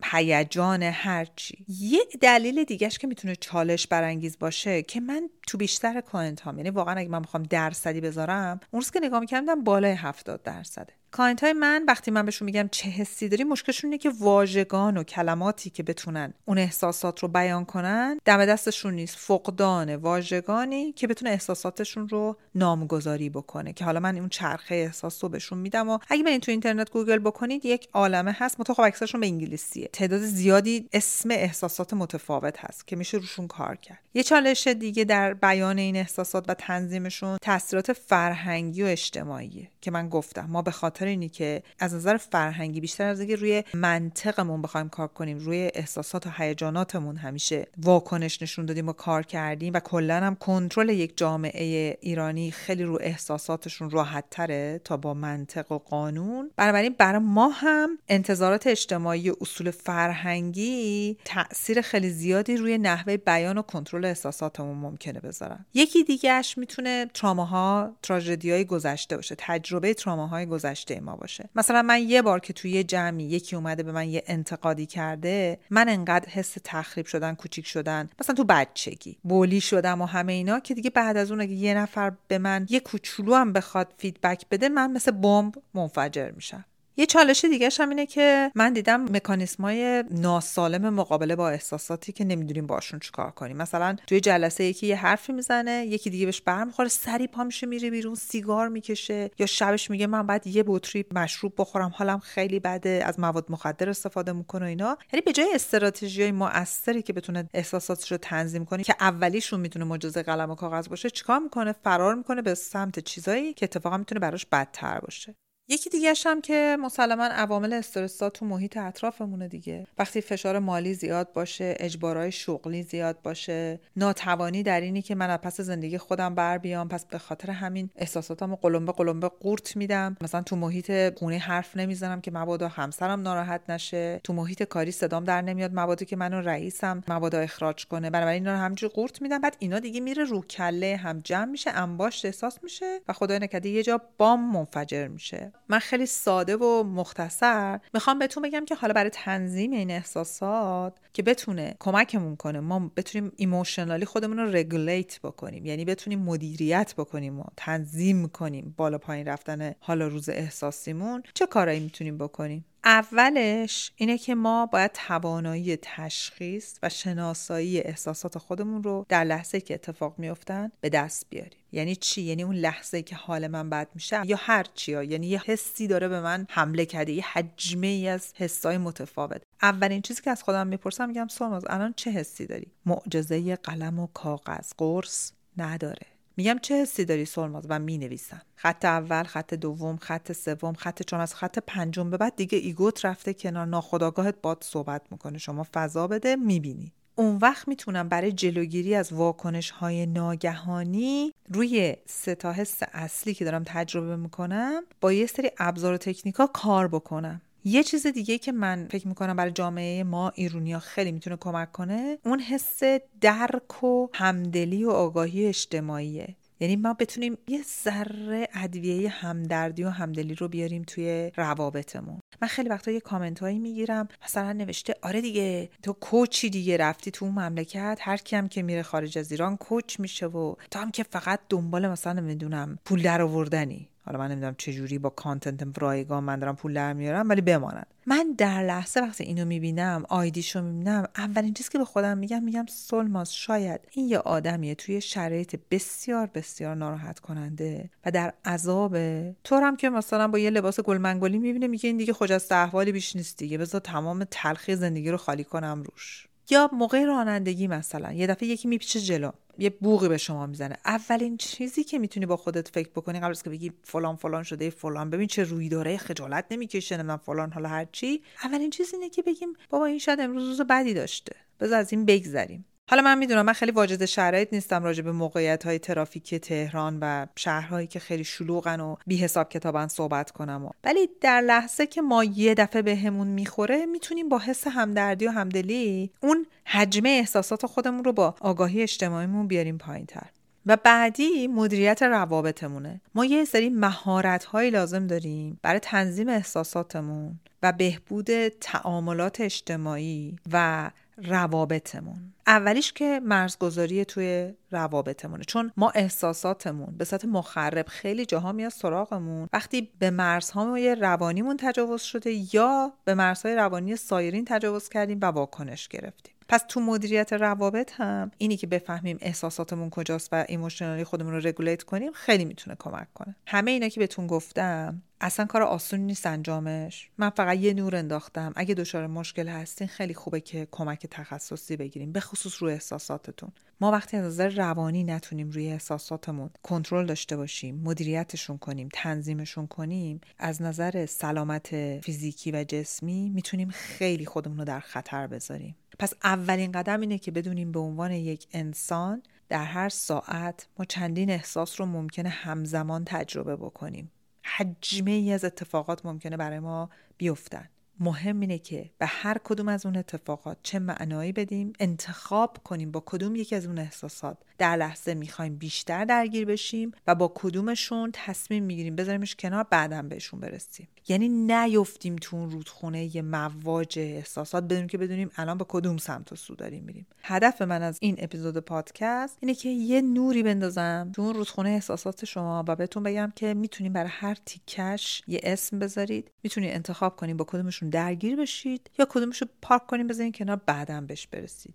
هیجان 0.03 0.84
هرچی 0.84 1.65
یه 1.68 2.00
دلیل 2.22 2.63
دیگهش 2.63 2.98
که 2.98 3.08
می‌تونه 3.08 3.36
چالش 3.36 3.88
برانگیز 3.88 4.39
باشه 4.39 4.82
که 4.82 5.00
من 5.00 5.30
تو 5.48 5.58
بیشتر 5.58 6.01
client 6.01 6.42
هام 6.42 6.58
یعنی 6.58 6.70
واقعا 6.70 6.96
اگه 6.96 7.10
من 7.10 7.20
می‌خوام 7.20 7.44
درصدی 7.44 8.01
بذارم 8.01 8.60
اون 8.72 8.82
روز 8.82 8.92
که 8.92 9.00
نگاه 9.00 9.20
می‌کردم 9.20 9.63
بالای 9.63 9.92
70 9.92 10.44
درصده. 10.44 10.94
client 11.13 11.44
های 11.43 11.53
من 11.53 11.84
وقتی 11.88 12.12
من 12.12 12.25
بهشون 12.25 12.46
میگم 12.46 12.70
چه 12.72 12.89
حسی 12.89 13.29
داری 13.29 13.43
مشکلشون 13.43 13.91
اینه 13.91 13.98
که 13.98 14.12
واژگان 14.20 14.98
و 14.98 15.03
کلماتی 15.03 15.70
که 15.70 15.84
بتونن 15.84 16.34
اون 16.46 16.58
احساسات 16.58 17.20
رو 17.20 17.27
بیان 17.27 17.65
کنن 17.65 18.20
دم 18.25 18.46
دستشون 18.46 18.93
نیست. 18.93 19.15
فقدان 19.17 19.96
واژگانی 19.96 20.91
که 20.91 21.08
بتونه 21.08 21.32
احساساتشون 21.32 22.10
رو 22.10 22.38
نامگذاری 22.55 23.29
بکنه 23.29 23.74
که 23.74 23.86
حالا 23.86 24.00
من 24.00 24.17
اون 24.17 24.29
چرخه 24.29 24.75
احساس 24.75 25.24
رو 25.24 25.29
بهشون 25.29 25.58
میدم 25.58 25.89
و 25.89 25.98
اگه 26.10 26.24
من 26.24 26.38
تو 26.38 26.51
اینترنت 26.51 26.89
گوگل 26.89 27.20
بکنید 27.20 27.65
یک 27.65 27.88
عالمه 27.93 28.36
هست. 28.39 28.60
متخب 28.60 28.82
اکثرشون 28.82 29.22
به 29.22 29.27
انگلیسیه. 29.27 29.89
تعداد 29.93 30.22
زیادی 30.22 30.89
اسم 30.93 31.32
احساسات 31.32 31.93
متفاوت 31.93 32.60
هست 32.60 32.88
که 32.88 32.96
میشه 32.96 33.17
روشون 33.17 33.48
کار 33.48 33.75
کرد. 33.75 34.00
یه 34.13 34.24
چالش 34.24 34.67
دیگه 34.67 35.03
در 35.03 35.34
بیان 35.34 35.77
این 35.77 35.96
احساسات 35.96 36.46
و 36.48 36.53
تنظیمشون 36.53 37.38
تاثیرات 37.41 37.93
فرهنگی 37.93 38.84
و 38.84 38.86
اجتماعیه 38.86 39.67
که 39.82 39.91
من 39.91 40.10
گفتم. 40.10 40.46
ما 40.50 40.62
به 40.62 40.72
خاطر 40.72 41.02
اینی 41.07 41.29
که 41.29 41.63
از 41.79 41.93
نظر 41.93 42.17
فرهنگی 42.17 42.81
بیشتر 42.81 43.07
از 43.07 43.19
اینکه 43.19 43.36
روی 43.36 43.63
منطقمون 43.74 44.62
بخوایم 44.62 44.89
کار 44.89 45.07
کنیم 45.07 45.38
روی 45.38 45.72
احساسات 45.74 46.27
و 46.27 46.29
هیجاناتمون 46.38 47.17
همیشه 47.17 47.67
واکنش 47.77 48.41
نشون 48.41 48.65
دادیم 48.65 48.89
و 48.89 48.93
کار 48.93 49.24
کردیم 49.24 49.74
و 49.74 49.79
کلا 49.79 50.15
هم 50.15 50.36
کنترل 50.36 50.89
یک 50.89 51.17
جامعه 51.17 51.98
ایرانی 52.01 52.51
خیلی 52.51 52.83
رو 52.83 52.98
احساساتشون 53.01 53.89
راحت 53.89 54.25
تره 54.31 54.81
تا 54.83 54.98
با 54.98 55.13
منطق 55.13 55.72
و 55.72 55.77
قانون. 55.77 56.51
بنابراین 56.55 56.95
برای 56.98 57.19
ما 57.19 57.50
هم 57.50 57.98
انتظارات 58.10 58.67
اجتماعی 58.67 59.29
و 59.29 59.36
اصول 59.41 59.72
فرهنگی 59.72 61.17
تاثیر 61.25 61.81
خیلی 61.81 62.10
زیادی 62.10 62.57
روی 62.57 62.77
نحوه 62.77 63.17
بیان 63.17 63.57
و 63.57 63.62
کنترل 63.62 64.05
احساساتمون 64.05 64.77
ممکنه 64.77 65.19
بذارن. 65.19 65.65
یکی 65.74 66.03
دیگهش 66.03 66.57
می‌تونه 66.57 67.05
تراماها 67.13 67.91
تراژدی 68.03 68.51
های 68.51 68.65
گذشته 68.65 69.15
باشه 69.15 69.36
تجربه 69.38 69.93
تراماهای 69.93 70.45
گذشته. 70.45 70.93
ما 71.00 71.16
باشه. 71.16 71.50
مثلا 71.56 71.82
من 71.82 72.02
یه 72.02 72.22
بار 72.22 72.40
که 72.40 72.54
توی 72.54 72.72
یه 72.72 72.84
جمعی 72.84 73.26
یکی 73.26 73.56
اومده 73.56 73.84
به 73.84 73.92
من 73.92 74.10
یه 74.10 74.24
انتقادی 74.28 74.86
کرده 74.86 75.60
من 75.70 75.90
انقدر 75.90 76.30
حس 76.30 76.58
تخریب 76.64 77.06
شدن 77.06 77.36
کوچیک 77.36 77.68
شدن 77.68 78.10
مثلا 78.20 78.36
تو 78.36 78.44
بچگی 78.44 79.18
بولی 79.24 79.62
شدم 79.62 80.02
و 80.02 80.06
همه 80.06 80.34
اینا 80.34 80.60
که 80.60 80.74
دیگه 80.74 80.90
بعد 80.90 81.18
از 81.18 81.32
اون 81.32 81.42
اگه 81.42 81.54
یه 81.54 81.74
نفر 81.74 82.12
به 82.28 82.38
من 82.38 82.68
یه 82.70 82.80
کوچولو 82.80 83.36
هم 83.36 83.54
بخواد 83.54 83.94
فیدبک 83.98 84.46
بده 84.52 84.70
من 84.70 84.92
مثل 84.92 85.12
بمب 85.12 85.54
منفجر 85.74 86.32
میشم. 86.32 86.66
یه 86.98 87.06
چالش 87.06 87.46
دیگه 87.46 87.70
هم 87.80 87.90
اینه 87.90 88.06
که 88.06 88.52
من 88.56 88.74
دیدم 88.74 89.04
مکانیسمای 89.04 90.04
ناسالم 90.12 90.90
مقابله 90.90 91.36
با 91.36 91.50
احساساتی 91.50 92.12
که 92.12 92.26
نمی‌دونیم 92.26 92.68
باشون 92.68 93.00
چیکار 93.00 93.32
کنیم. 93.32 93.58
مثلا 93.58 93.96
توی 94.08 94.20
جلسه 94.20 94.64
یکی 94.64 94.88
یه 94.88 94.96
حرفی 94.96 95.34
می‌زنه 95.34 95.86
یکی 95.86 96.10
دیگه 96.10 96.26
بهش 96.26 96.42
برمیخوره 96.42 96.90
سری 96.90 97.28
پا 97.28 97.44
میشه 97.44 97.68
میره 97.68 97.90
بیرون 97.90 98.16
سیگار 98.16 98.68
می‌کشه 98.68 99.32
یا 99.40 99.46
شبش 99.46 99.90
میگه 99.90 100.08
من 100.08 100.28
بعد 100.28 100.48
یه 100.48 100.64
بطری 100.68 101.06
مشروب 101.14 101.54
بخورم 101.58 101.94
حالم 101.96 102.20
خیلی 102.20 102.60
بده 102.60 103.04
از 103.06 103.20
مواد 103.20 103.46
مخدر 103.50 103.90
استفاده 103.90 104.32
می‌کنه 104.32 104.66
اینا. 104.66 104.98
یعنی 105.14 105.22
به 105.22 105.32
جای 105.32 105.52
استراتژی 105.56 106.22
های 106.22 106.32
مؤثری 106.32 107.02
که 107.02 107.14
بتونه 107.14 107.50
احساساتش 107.54 108.12
رو 108.12 108.18
تنظیم 108.18 108.66
کنه 108.66 108.84
که 108.84 108.96
اولیشون 109.00 109.60
می‌تونه 109.60 109.86
معجزه 109.86 110.24
قلم 110.24 110.52
و 110.52 110.56
کاغذ 110.56 110.88
باشه 110.88 111.10
چیکار 111.10 111.40
می‌کنه؟ 111.40 111.72
فرار 111.84 112.16
می‌کنه 112.16 112.42
به 112.42 112.54
سمت 112.54 113.00
چیزایی 113.00 113.54
که 113.54 113.66
اتفاقا 113.66 113.98
می‌تونه 113.98 114.20
براش 114.20 114.46
بدتر 114.46 115.00
باشه. 115.00 115.36
یکی 115.67 115.89
دیگه 115.89 116.13
هم 116.25 116.41
که 116.41 116.77
مسلما 116.79 117.24
عوامل 117.24 117.74
استرسا 117.74 118.29
تو 118.29 118.46
محیط 118.46 118.77
اطرافمونه 118.77 119.48
دیگه. 119.48 119.88
وقتی 119.98 120.22
فشار 120.22 120.60
مالی 120.60 120.93
زیاد 120.93 121.34
باشه 121.34 121.75
اجبارهای 121.79 122.32
شغلی 122.32 122.84
زیاد 122.84 123.22
باشه 123.22 123.79
ناتوانی 123.96 124.63
در 124.63 124.82
اینی 124.82 125.01
که 125.01 125.15
من 125.15 125.29
از 125.29 125.39
پس 125.39 125.62
زندگی 125.62 125.98
خودم 125.98 126.36
بر 126.36 126.58
بیام 126.58 126.88
پس 126.88 127.05
به 127.05 127.17
خاطر 127.17 127.51
همین 127.51 127.89
احساساتمو 127.96 128.55
قلمبه 128.55 128.91
قلمبه 128.91 129.27
قورت 129.27 129.75
میدم. 129.75 130.17
مثلا 130.22 130.41
تو 130.41 130.55
محیط 130.55 131.20
خونه 131.20 131.38
حرف 131.38 131.77
نمی‌زنم 131.77 132.22
که 132.22 132.32
مبادا 132.32 132.67
همسرم 132.67 133.22
ناراحت 133.22 133.70
نشه. 133.70 134.22
تو 134.24 134.34
محیط 134.34 134.63
کاری 134.63 134.91
صدام 134.91 135.24
در 135.24 135.41
نمیاد 135.41 135.72
مبادا 135.74 136.05
که 136.05 136.15
منو 136.15 136.41
رئیسم 136.41 137.03
مبادا 137.08 137.39
اخراج 137.39 137.86
کنه. 137.86 138.10
بنابراین 138.10 138.43
اینا 138.43 138.58
رو 138.58 138.65
همینجوری 138.65 138.93
قورت 138.93 139.22
میدم. 139.22 139.41
بعد 139.41 139.55
اینا 139.60 139.79
دیگه 139.79 140.00
میره 140.00 140.24
رو 140.24 140.41
کله 140.41 140.96
هم 140.96 141.20
جمع 141.20 141.46
میشه 141.46 141.72
انباشت 141.72 142.25
احساس 142.25 142.63
میشه 142.63 143.00
و 143.08 143.13
خدای 143.13 143.39
نکرده 143.39 143.70
یه 143.70 143.84
جا 143.84 144.01
بام 144.17 144.51
منفجر 144.53 145.08
میشه. 145.08 145.53
من 145.74 145.80
خیلی 145.80 146.06
ساده 146.06 146.56
و 146.56 146.84
مختصر 146.84 147.80
می‌خوام 147.94 148.20
بهتون 148.20 148.44
بگم 148.44 148.65
که 148.65 148.75
حالا 148.75 148.94
برای 148.94 149.10
تنظیم 149.10 149.72
این 149.72 149.92
احساسات 149.92 150.98
که 151.13 151.24
بتونه 151.24 151.75
کمکمون 151.80 152.36
کنه 152.36 152.60
ما 152.60 152.92
بتونیم 152.96 153.32
ایموشنالی 153.36 154.06
خودمون 154.06 154.38
رو 154.38 154.56
رگولیت 154.56 155.20
بکنیم 155.24 155.65
یعنی 155.65 155.86
بتونیم 155.86 156.20
مدیریت 156.20 156.94
بکنیم 156.98 157.39
و 157.39 157.44
تنظیم 157.58 158.27
کنیم 158.27 158.74
بالا 158.77 158.98
پایین 158.98 159.27
رفتن 159.27 159.75
حالا 159.80 160.08
روز 160.08 160.30
احساسیمون 160.30 161.24
چه 161.34 161.46
کارایی 161.46 161.80
می‌تونیم 161.80 162.18
بکنیم؟ 162.18 162.65
اولش 162.86 163.92
اینه 163.96 164.18
که 164.18 164.36
ما 164.36 164.66
باید 164.66 164.92
توانایی 164.92 165.78
تشخیص 165.82 166.78
و 166.84 166.90
شناسایی 166.90 167.80
احساسات 167.80 168.38
خودمون 168.38 168.84
رو 168.84 169.06
در 169.10 169.24
لحظه 169.24 169.62
که 169.62 169.74
اتفاق 169.74 170.20
میفتن 170.20 170.72
به 170.82 170.90
دست 170.90 171.25
بیاریم. 171.30 171.60
یعنی 171.72 171.96
چی؟ 171.96 172.22
یعنی 172.22 172.44
اون 172.44 172.56
لحظه 172.56 173.02
که 173.02 173.16
حال 173.16 173.48
من 173.48 173.70
بد 173.70 173.88
میشه 173.96 174.22
یا 174.25 174.38
هر 174.40 174.66
چی 174.74 174.92
یعنی 174.92 175.28
یه 175.28 175.42
حسی 175.46 175.88
داره 175.88 176.08
به 176.08 176.22
من 176.22 176.46
حمله 176.50 176.86
کرده 176.86 177.12
یه 177.12 177.25
حجمه 177.25 177.88
ای 177.88 178.08
از 178.08 178.34
حسای 178.36 178.78
متفاوت. 178.78 179.42
اولین 179.62 180.02
چیزی 180.02 180.22
که 180.22 180.32
از 180.32 180.44
خودم 180.44 180.68
می‌پرسم 180.68 181.08
میگم 181.08 181.28
سرماز 181.28 181.63
الان 181.70 181.94
چه 181.98 182.12
حسی 182.12 182.46
داری؟ 182.46 182.72
معجزه 182.86 183.56
قلم 183.56 184.00
و 184.00 184.08
کاغذ. 184.08 184.72
قرص 184.78 185.32
نداره. 185.58 186.12
میگم 186.38 186.60
چه 186.62 186.82
حسی 186.82 187.06
داری 187.06 187.25
سرماز 187.25 187.66
و 187.70 187.80
می 187.80 187.98
نویسم 187.98 188.42
خط 188.56 188.86
اول 188.86 189.24
خط 189.24 189.54
دوم 189.54 189.98
خط 189.98 190.32
سوم 190.32 190.74
خط 190.74 191.04
چون 191.04 191.20
از 191.20 191.36
خط 191.36 191.60
پنجم 191.68 192.10
به 192.10 192.18
بعد 192.18 192.36
دیگه 192.36 192.58
ایگوت 192.58 193.06
رفته 193.06 193.34
کنار 193.34 193.66
ناخداگاهت 193.66 194.36
باد 194.42 194.63
صحبت 194.63 195.02
می‌کنه. 195.12 195.38
شما 195.38 195.68
فضا 195.74 196.08
بده 196.08 196.36
می‌بینی. 196.36 196.94
اون 197.16 197.38
وقت 197.38 197.68
می‌تونم 197.68 198.10
برای 198.10 198.32
جلوگیری 198.32 198.96
از 198.96 199.13
واکنش 199.13 199.70
های 199.70 200.06
ناگهانی 200.06 201.34
روی 201.50 201.96
سه 202.06 202.36
تا 202.36 202.52
حس 202.52 202.80
اصلی 202.94 203.34
که 203.34 203.46
دارم 203.46 203.63
تجربه 203.66 204.16
می‌کنم 204.16 204.84
با 205.02 205.13
یه 205.13 205.25
سری 205.25 205.52
ابزار 205.58 205.94
و 205.94 205.98
تکنیکا 205.98 206.48
کار 206.48 206.88
بکنم. 206.88 207.42
یه 207.65 207.84
چیز 207.84 208.08
دیگه 208.08 208.38
که 208.38 208.51
من 208.51 208.88
فکر 208.91 209.08
می‌کنم 209.08 209.36
برای 209.36 209.51
جامعه 209.51 210.03
ما 210.03 210.29
ایرونیا 210.29 210.79
خیلی 210.79 211.12
می‌تونه 211.12 211.38
کمک 211.39 211.72
کنه 211.72 212.17
اون 212.25 212.39
حس 212.39 212.82
درک 213.22 213.84
و 213.84 214.08
همدلی 214.13 214.86
و 214.86 214.89
آگاهی 214.89 215.46
اجتماعیه. 215.46 216.36
یعنی 216.60 216.75
ما 216.75 216.93
بتونیم 216.93 217.38
یه 217.48 217.62
ذره 217.84 218.48
ادویه 218.53 219.10
همدردی 219.10 219.84
و 219.84 219.89
همدلی 219.89 220.36
رو 220.36 220.48
بیاریم 220.48 220.84
توی 220.88 221.32
روابطمون. 221.36 222.20
من 222.41 222.48
خیلی 222.48 222.70
وقتا 222.70 222.91
یه 222.91 223.00
کامنت 223.00 223.39
هایی 223.39 223.60
می‌گیرم 223.60 224.08
مثلا 224.24 224.53
نوشته 224.53 224.96
آره 225.01 225.22
دیگه 225.22 225.70
تو 225.84 225.93
کوچی 225.93 226.50
دیگه 226.50 226.77
رفتی 226.77 227.12
تو 227.12 227.25
اون 227.25 227.34
مملکت 227.34 228.00
هر 228.01 228.17
کیم 228.17 228.48
که 228.48 228.62
میره 228.62 228.84
خارج 228.84 229.17
از 229.17 229.32
ایران 229.32 229.58
کوچ 229.58 230.00
میشه 230.00 230.25
و 230.25 230.55
تو 230.72 230.79
هم 230.79 230.91
که 230.91 231.03
فقط 231.03 231.39
دنبال 231.50 231.88
مثلا 231.88 232.13
نمی‌دونم 232.13 232.79
پول 232.86 233.01
در 233.01 233.22
آوردنی 233.22 233.89
حالا 234.05 234.19
من 234.19 234.31
نمی‌دونم 234.31 234.55
چه 234.57 234.74
جوری 234.74 234.98
با 234.98 235.10
کانتنت 235.10 235.77
رایگان 235.77 236.24
من 236.24 236.39
دارم 236.39 236.55
پول 236.55 236.74
در 236.74 236.93
میارم 236.93 237.29
ولی 237.29 237.41
بماند 237.41 237.88
من 238.05 238.36
در 238.38 238.63
لحظه 238.63 239.01
وقتی 239.01 239.24
اینو 239.24 239.45
می‌بینم 239.45 240.03
آیدیشو 240.10 240.62
می‌بینم 240.62 241.07
اولین 241.17 241.53
چیزی 241.53 241.69
که 241.69 241.77
به 241.77 241.86
خودم 241.86 242.17
میگم 242.17 242.43
میگم 242.43 242.65
سلماز 242.69 243.33
شاید 243.33 243.81
این 243.91 244.07
یه 244.07 244.17
آدمیه 244.17 244.75
توی 244.75 245.01
شرایط 245.01 245.55
بسیار 245.72 246.29
بسیار 246.33 246.75
ناراحت 246.75 247.19
کننده 247.19 247.89
و 248.05 248.12
در 248.12 248.33
عذاب 248.45 248.98
تو 249.43 249.55
هم 249.55 249.75
که 249.75 249.89
مثلا 249.89 250.27
با 250.27 250.39
یه 250.39 250.50
لباس 250.50 250.79
گلمنگلی 250.79 251.38
می‌بینه 251.38 251.67
میگه 251.67 251.88
این 251.88 251.98
دیگه 251.98 252.13
خجست 252.13 252.51
احوالی 252.51 252.91
بیش 252.91 253.15
نیست 253.15 253.38
دیگه 253.38 253.57
بذار 253.57 253.81
تمام 253.81 254.24
تلخی 254.31 254.75
زندگی 254.75 255.12
رو 255.12 255.17
خالی 255.17 255.43
کنم 255.43 255.83
روش. 255.83 256.27
یا 256.50 256.70
موقع 256.74 257.06
رانندگی 257.06 257.68
مثلا 257.68 258.14
یه 258.14 258.28
دفعه 258.28 258.48
یکی 258.48 258.68
میپیچه 258.68 259.00
جلو 259.00 259.32
یه 259.58 259.70
بوقی 259.70 260.08
به 260.08 260.18
شما 260.18 260.46
می‌زنه. 260.48 260.78
اولین 260.86 261.38
چیزی 261.38 261.84
که 261.84 262.00
می‌تونی 262.00 262.26
با 262.26 262.38
خودت 262.38 262.68
فکر 262.68 262.90
بکنی 262.90 263.20
قبل 263.20 263.30
از 263.30 263.44
که 263.44 263.50
بگی 263.50 263.72
فلان 263.84 264.16
فلان 264.16 264.44
شده 264.44 264.70
فلان 264.70 265.10
ببین 265.10 265.28
چه 265.28 265.44
روی 265.44 265.70
داره 265.70 265.98
خجالت 265.98 266.46
نمی‌کشه 266.52 266.98
نمی‌دونم 266.98 267.18
فلان 267.18 267.52
حالا 267.52 267.70
هر 267.70 267.86
چی. 267.92 268.22
اولین 268.44 268.70
چیز 268.70 268.94
اینه 268.94 269.10
که 269.10 269.22
بگیم 269.22 269.54
بابا 269.70 269.86
این 269.86 270.00
شاید 270.00 270.20
امروز 270.20 270.48
روز 270.48 270.62
بدی 270.62 270.94
داشته. 270.94 271.36
بذار 271.60 271.80
از 271.80 271.94
این 271.94 272.06
بگذریم. 272.06 272.66
حالا 272.90 273.02
من 273.02 273.18
می‌دونم 273.18 273.46
من 273.46 273.54
خیلی 273.54 273.72
واجد 273.72 274.06
شرایط 274.06 274.54
نیستم 274.54 274.84
راجع 274.84 275.04
به 275.04 275.12
موقعیت 275.12 275.66
های 275.66 275.80
ترافیکی 275.80 276.40
تهران 276.40 276.98
و 277.02 277.25
شهرهایی 277.36 277.88
که 277.88 278.00
خیلی 278.00 278.24
شلوغن 278.24 278.80
و 278.80 278.96
بی 279.08 279.18
حساب 279.18 279.50
کتابن 279.50 279.88
صحبت 279.88 280.32
کنم. 280.32 280.72
ولی 280.84 281.10
در 281.22 281.42
لحظه 281.42 281.88
که 281.88 282.02
ما 282.02 282.24
یه 282.24 282.54
دفعه 282.54 282.82
بهمون 282.82 283.28
به 283.28 283.34
می‌خوره 283.34 283.86
می‌تونیم 283.86 284.30
با 284.30 284.40
حس 284.40 284.68
همدردی 284.68 285.28
و 285.28 285.32
همدلی 285.32 286.12
اون 286.20 286.46
حجمه 286.66 287.10
احساسات 287.10 287.66
خودمون 287.66 288.04
رو 288.04 288.13
با 288.13 288.36
آگاهی 288.42 288.84
اجتماعیمون 288.84 289.48
بیاریم 289.48 289.78
پایین 289.78 290.06
تر. 290.06 290.30
و 290.66 290.78
بعدی 290.78 291.48
مدیریت 291.48 292.04
روابطمونه 292.04 293.02
ما 293.16 293.25
یه 293.25 293.46
سری 293.46 293.70
مهارت 293.70 294.44
هایی 294.44 294.70
لازم 294.70 295.08
داریم 295.08 295.60
برای 295.62 295.80
تنظیم 295.80 296.30
احساساتمون 296.30 297.40
و 297.63 297.72
بهبود 297.72 298.48
تعاملات 298.48 299.42
اجتماعی 299.42 300.36
و 300.52 300.90
روابطمون. 301.17 302.34
اولیش 302.48 302.93
که 302.93 303.22
مرزگذاری 303.24 304.05
توی 304.05 304.53
روابطمونه 304.72 305.43
چون 305.43 305.72
ما 305.77 305.89
احساساتمون 305.96 306.98
به 306.98 307.05
صورت 307.05 307.25
مخرب 307.25 307.88
خیلی 307.88 308.25
جاها 308.25 308.51
میاد 308.51 308.72
سراغمون. 308.72 309.50
وقتی 309.53 309.91
به 310.00 310.10
مرزهای 310.10 310.96
روانیمون 310.96 311.58
تجاوز 311.58 312.01
شده 312.01 312.55
یا 312.55 312.93
به 313.05 313.13
مرزهای 313.13 313.55
روانی 313.55 313.96
سایرین 313.96 314.46
تجاوز 314.46 314.89
کردیم 314.89 315.20
و 315.22 315.25
واکنش 315.25 315.88
گرفتیم. 315.88 316.34
پس 316.50 316.65
تو 316.67 316.79
مدیریت 316.79 317.34
روابط 317.34 317.91
هم 317.96 318.32
اینی 318.38 318.58
که 318.58 318.67
بفهمیم 318.67 319.17
احساساتمون 319.22 319.89
کجاست 319.89 320.29
و 320.32 320.46
ایموشنالی 320.48 321.03
خودمون 321.03 321.34
رو 321.34 321.48
رگولیت 321.48 321.84
کنیم 321.84 322.12
خیلی 322.12 322.46
می‌تونه 322.46 322.75
کمک 322.79 323.13
کنه. 323.13 323.36
همه 323.48 323.72
اینا 323.72 323.89
که 323.89 324.00
بهتون 324.00 324.27
گفتم 324.27 325.01
اصلا 325.24 325.46
کار 325.46 325.63
آسونی 325.63 326.03
نیست 326.03 326.25
انجامش. 326.25 327.10
من 327.18 327.30
فقط 327.30 327.58
یه 327.58 327.74
نور 327.74 327.96
انداختم. 327.96 328.53
اگه 328.56 328.75
دچار 328.75 329.08
مشکل 329.08 329.48
هستین 329.48 329.88
خیلی 329.88 330.13
خوبه 330.13 330.42
که 330.42 330.68
کمک 330.72 331.08
تخصصی 331.12 331.77
بگیریم 331.77 332.12
به 332.12 332.20
خصوص 332.20 332.63
روی 332.63 332.74
احساساتتون. 332.74 333.51
ما 333.82 333.92
وقتی 333.92 334.18
از 334.18 334.25
نظر 334.25 334.50
روانی 334.50 335.03
نتونیم 335.03 335.50
روی 335.50 335.68
احساساتمون 335.68 336.50
کنترل 336.63 337.06
داشته 337.06 337.38
باشیم 337.38 337.81
مدیریتشون 337.83 338.57
کنیم 338.57 338.90
تنظیمشون 338.94 339.68
کنیم 339.68 340.22
از 340.38 340.62
نظر 340.62 341.05
سلامت 341.05 342.00
فیزیکی 342.00 342.51
و 342.51 342.64
جسمی 342.64 343.29
می‌تونیم 343.29 343.70
خیلی 343.70 344.25
خودمون 344.25 344.57
رو 344.57 344.66
در 344.66 344.79
خطر 344.79 345.27
بذاریم. 345.27 345.75
پس 346.00 346.14
اولین 346.24 346.72
قدم 346.72 347.01
اینه 347.01 347.18
که 347.18 347.31
بدونیم 347.31 347.72
به 347.72 347.79
عنوان 347.79 348.12
یک 348.12 348.48
انسان 348.51 349.24
در 349.50 349.64
هر 349.64 349.90
ساعت 349.90 350.68
ما 350.79 350.86
چندین 350.86 351.29
احساس 351.29 351.79
رو 351.79 351.86
ممکنه 351.86 352.29
همزمان 352.29 353.05
تجربه 353.05 353.55
بکنیم. 353.55 354.12
حجمه 354.44 355.12
ای 355.12 355.32
از 355.32 355.46
اتفاقات 355.46 356.06
ممکنه 356.06 356.38
برای 356.38 356.60
ما 356.60 356.90
بیفتن 357.18 357.70
مهم 358.00 358.40
اینه 358.40 358.60
که 358.60 358.90
به 358.98 359.06
هر 359.06 359.38
کدوم 359.44 359.68
از 359.68 359.86
اون 359.86 359.98
اتفاقات 359.98 360.58
چه 360.64 360.79
معنایی 360.79 361.32
بدیم 361.32 361.74
انتخاب 361.79 362.58
کنیم 362.64 362.92
با 362.92 363.03
کدوم 363.06 363.36
یکی 363.36 363.56
از 363.56 363.66
اون 363.66 363.79
احساسات. 363.79 364.38
در 364.58 364.75
لحظه 364.75 365.14
می‌خوایم 365.14 365.56
بیشتر 365.56 366.06
درگیر 366.06 366.46
بشیم 366.46 366.92
و 367.08 367.16
با 367.16 367.32
کدومشون 367.36 368.10
تصمیم 368.14 368.64
می‌گیریم 368.64 368.96
بذاریمش 368.96 369.36
کنار 369.36 369.64
بعدم 369.64 370.10
بهشون 370.10 370.40
برسیم. 370.40 370.88
یعنی 371.08 371.29
نیفتیم 371.29 372.16
تو 372.16 372.36
اون 372.36 372.51
رودخونه 372.51 373.16
یه 373.16 373.22
مواج 373.22 374.00
احساسات 374.00 374.64
بدونیم 374.64 374.88
که 374.88 374.98
بدونیم 374.98 375.32
الان 375.38 375.58
به 375.58 375.66
کدوم 375.68 375.98
سمت 375.98 376.32
و 376.32 376.36
سو 376.36 376.56
داریم 376.56 376.84
میریم. 376.84 377.08
هدف 377.24 377.62
من 377.62 377.82
از 377.82 377.98
این 378.01 378.16
اپیزود 378.18 378.58
پادکست 378.58 379.38
اینه 379.40 379.56
که 379.56 379.70
یه 379.70 380.01
نوری 380.01 380.44
بندازم 380.44 381.12
تو 381.16 381.22
اون 381.22 381.34
رودخونه 381.34 381.70
احساسات 381.70 382.25
شما 382.25 382.64
و 382.68 382.75
بهتون 382.75 383.03
بگم 383.03 383.34
که 383.36 383.53
می‌تونیم 383.53 383.94
برای 383.94 384.10
هر 384.12 384.38
تیکش 384.46 385.22
یه 385.27 385.40
اسم 385.44 385.79
بذارید 385.79 386.32
می‌تونید 386.44 386.74
انتخاب 386.74 387.16
کنیم 387.16 387.38
با 387.38 387.46
کدومشون 387.46 387.82
درگیر 387.89 388.35
بشید 388.35 388.89
یا 389.00 389.07
کدومشو 389.09 389.46
پارک 389.61 389.87
کنیم 389.87 390.07
بذارین 390.07 390.31
کنار 390.31 390.61
بعدم 390.65 391.05
بهش 391.05 391.27
برسید. 391.27 391.74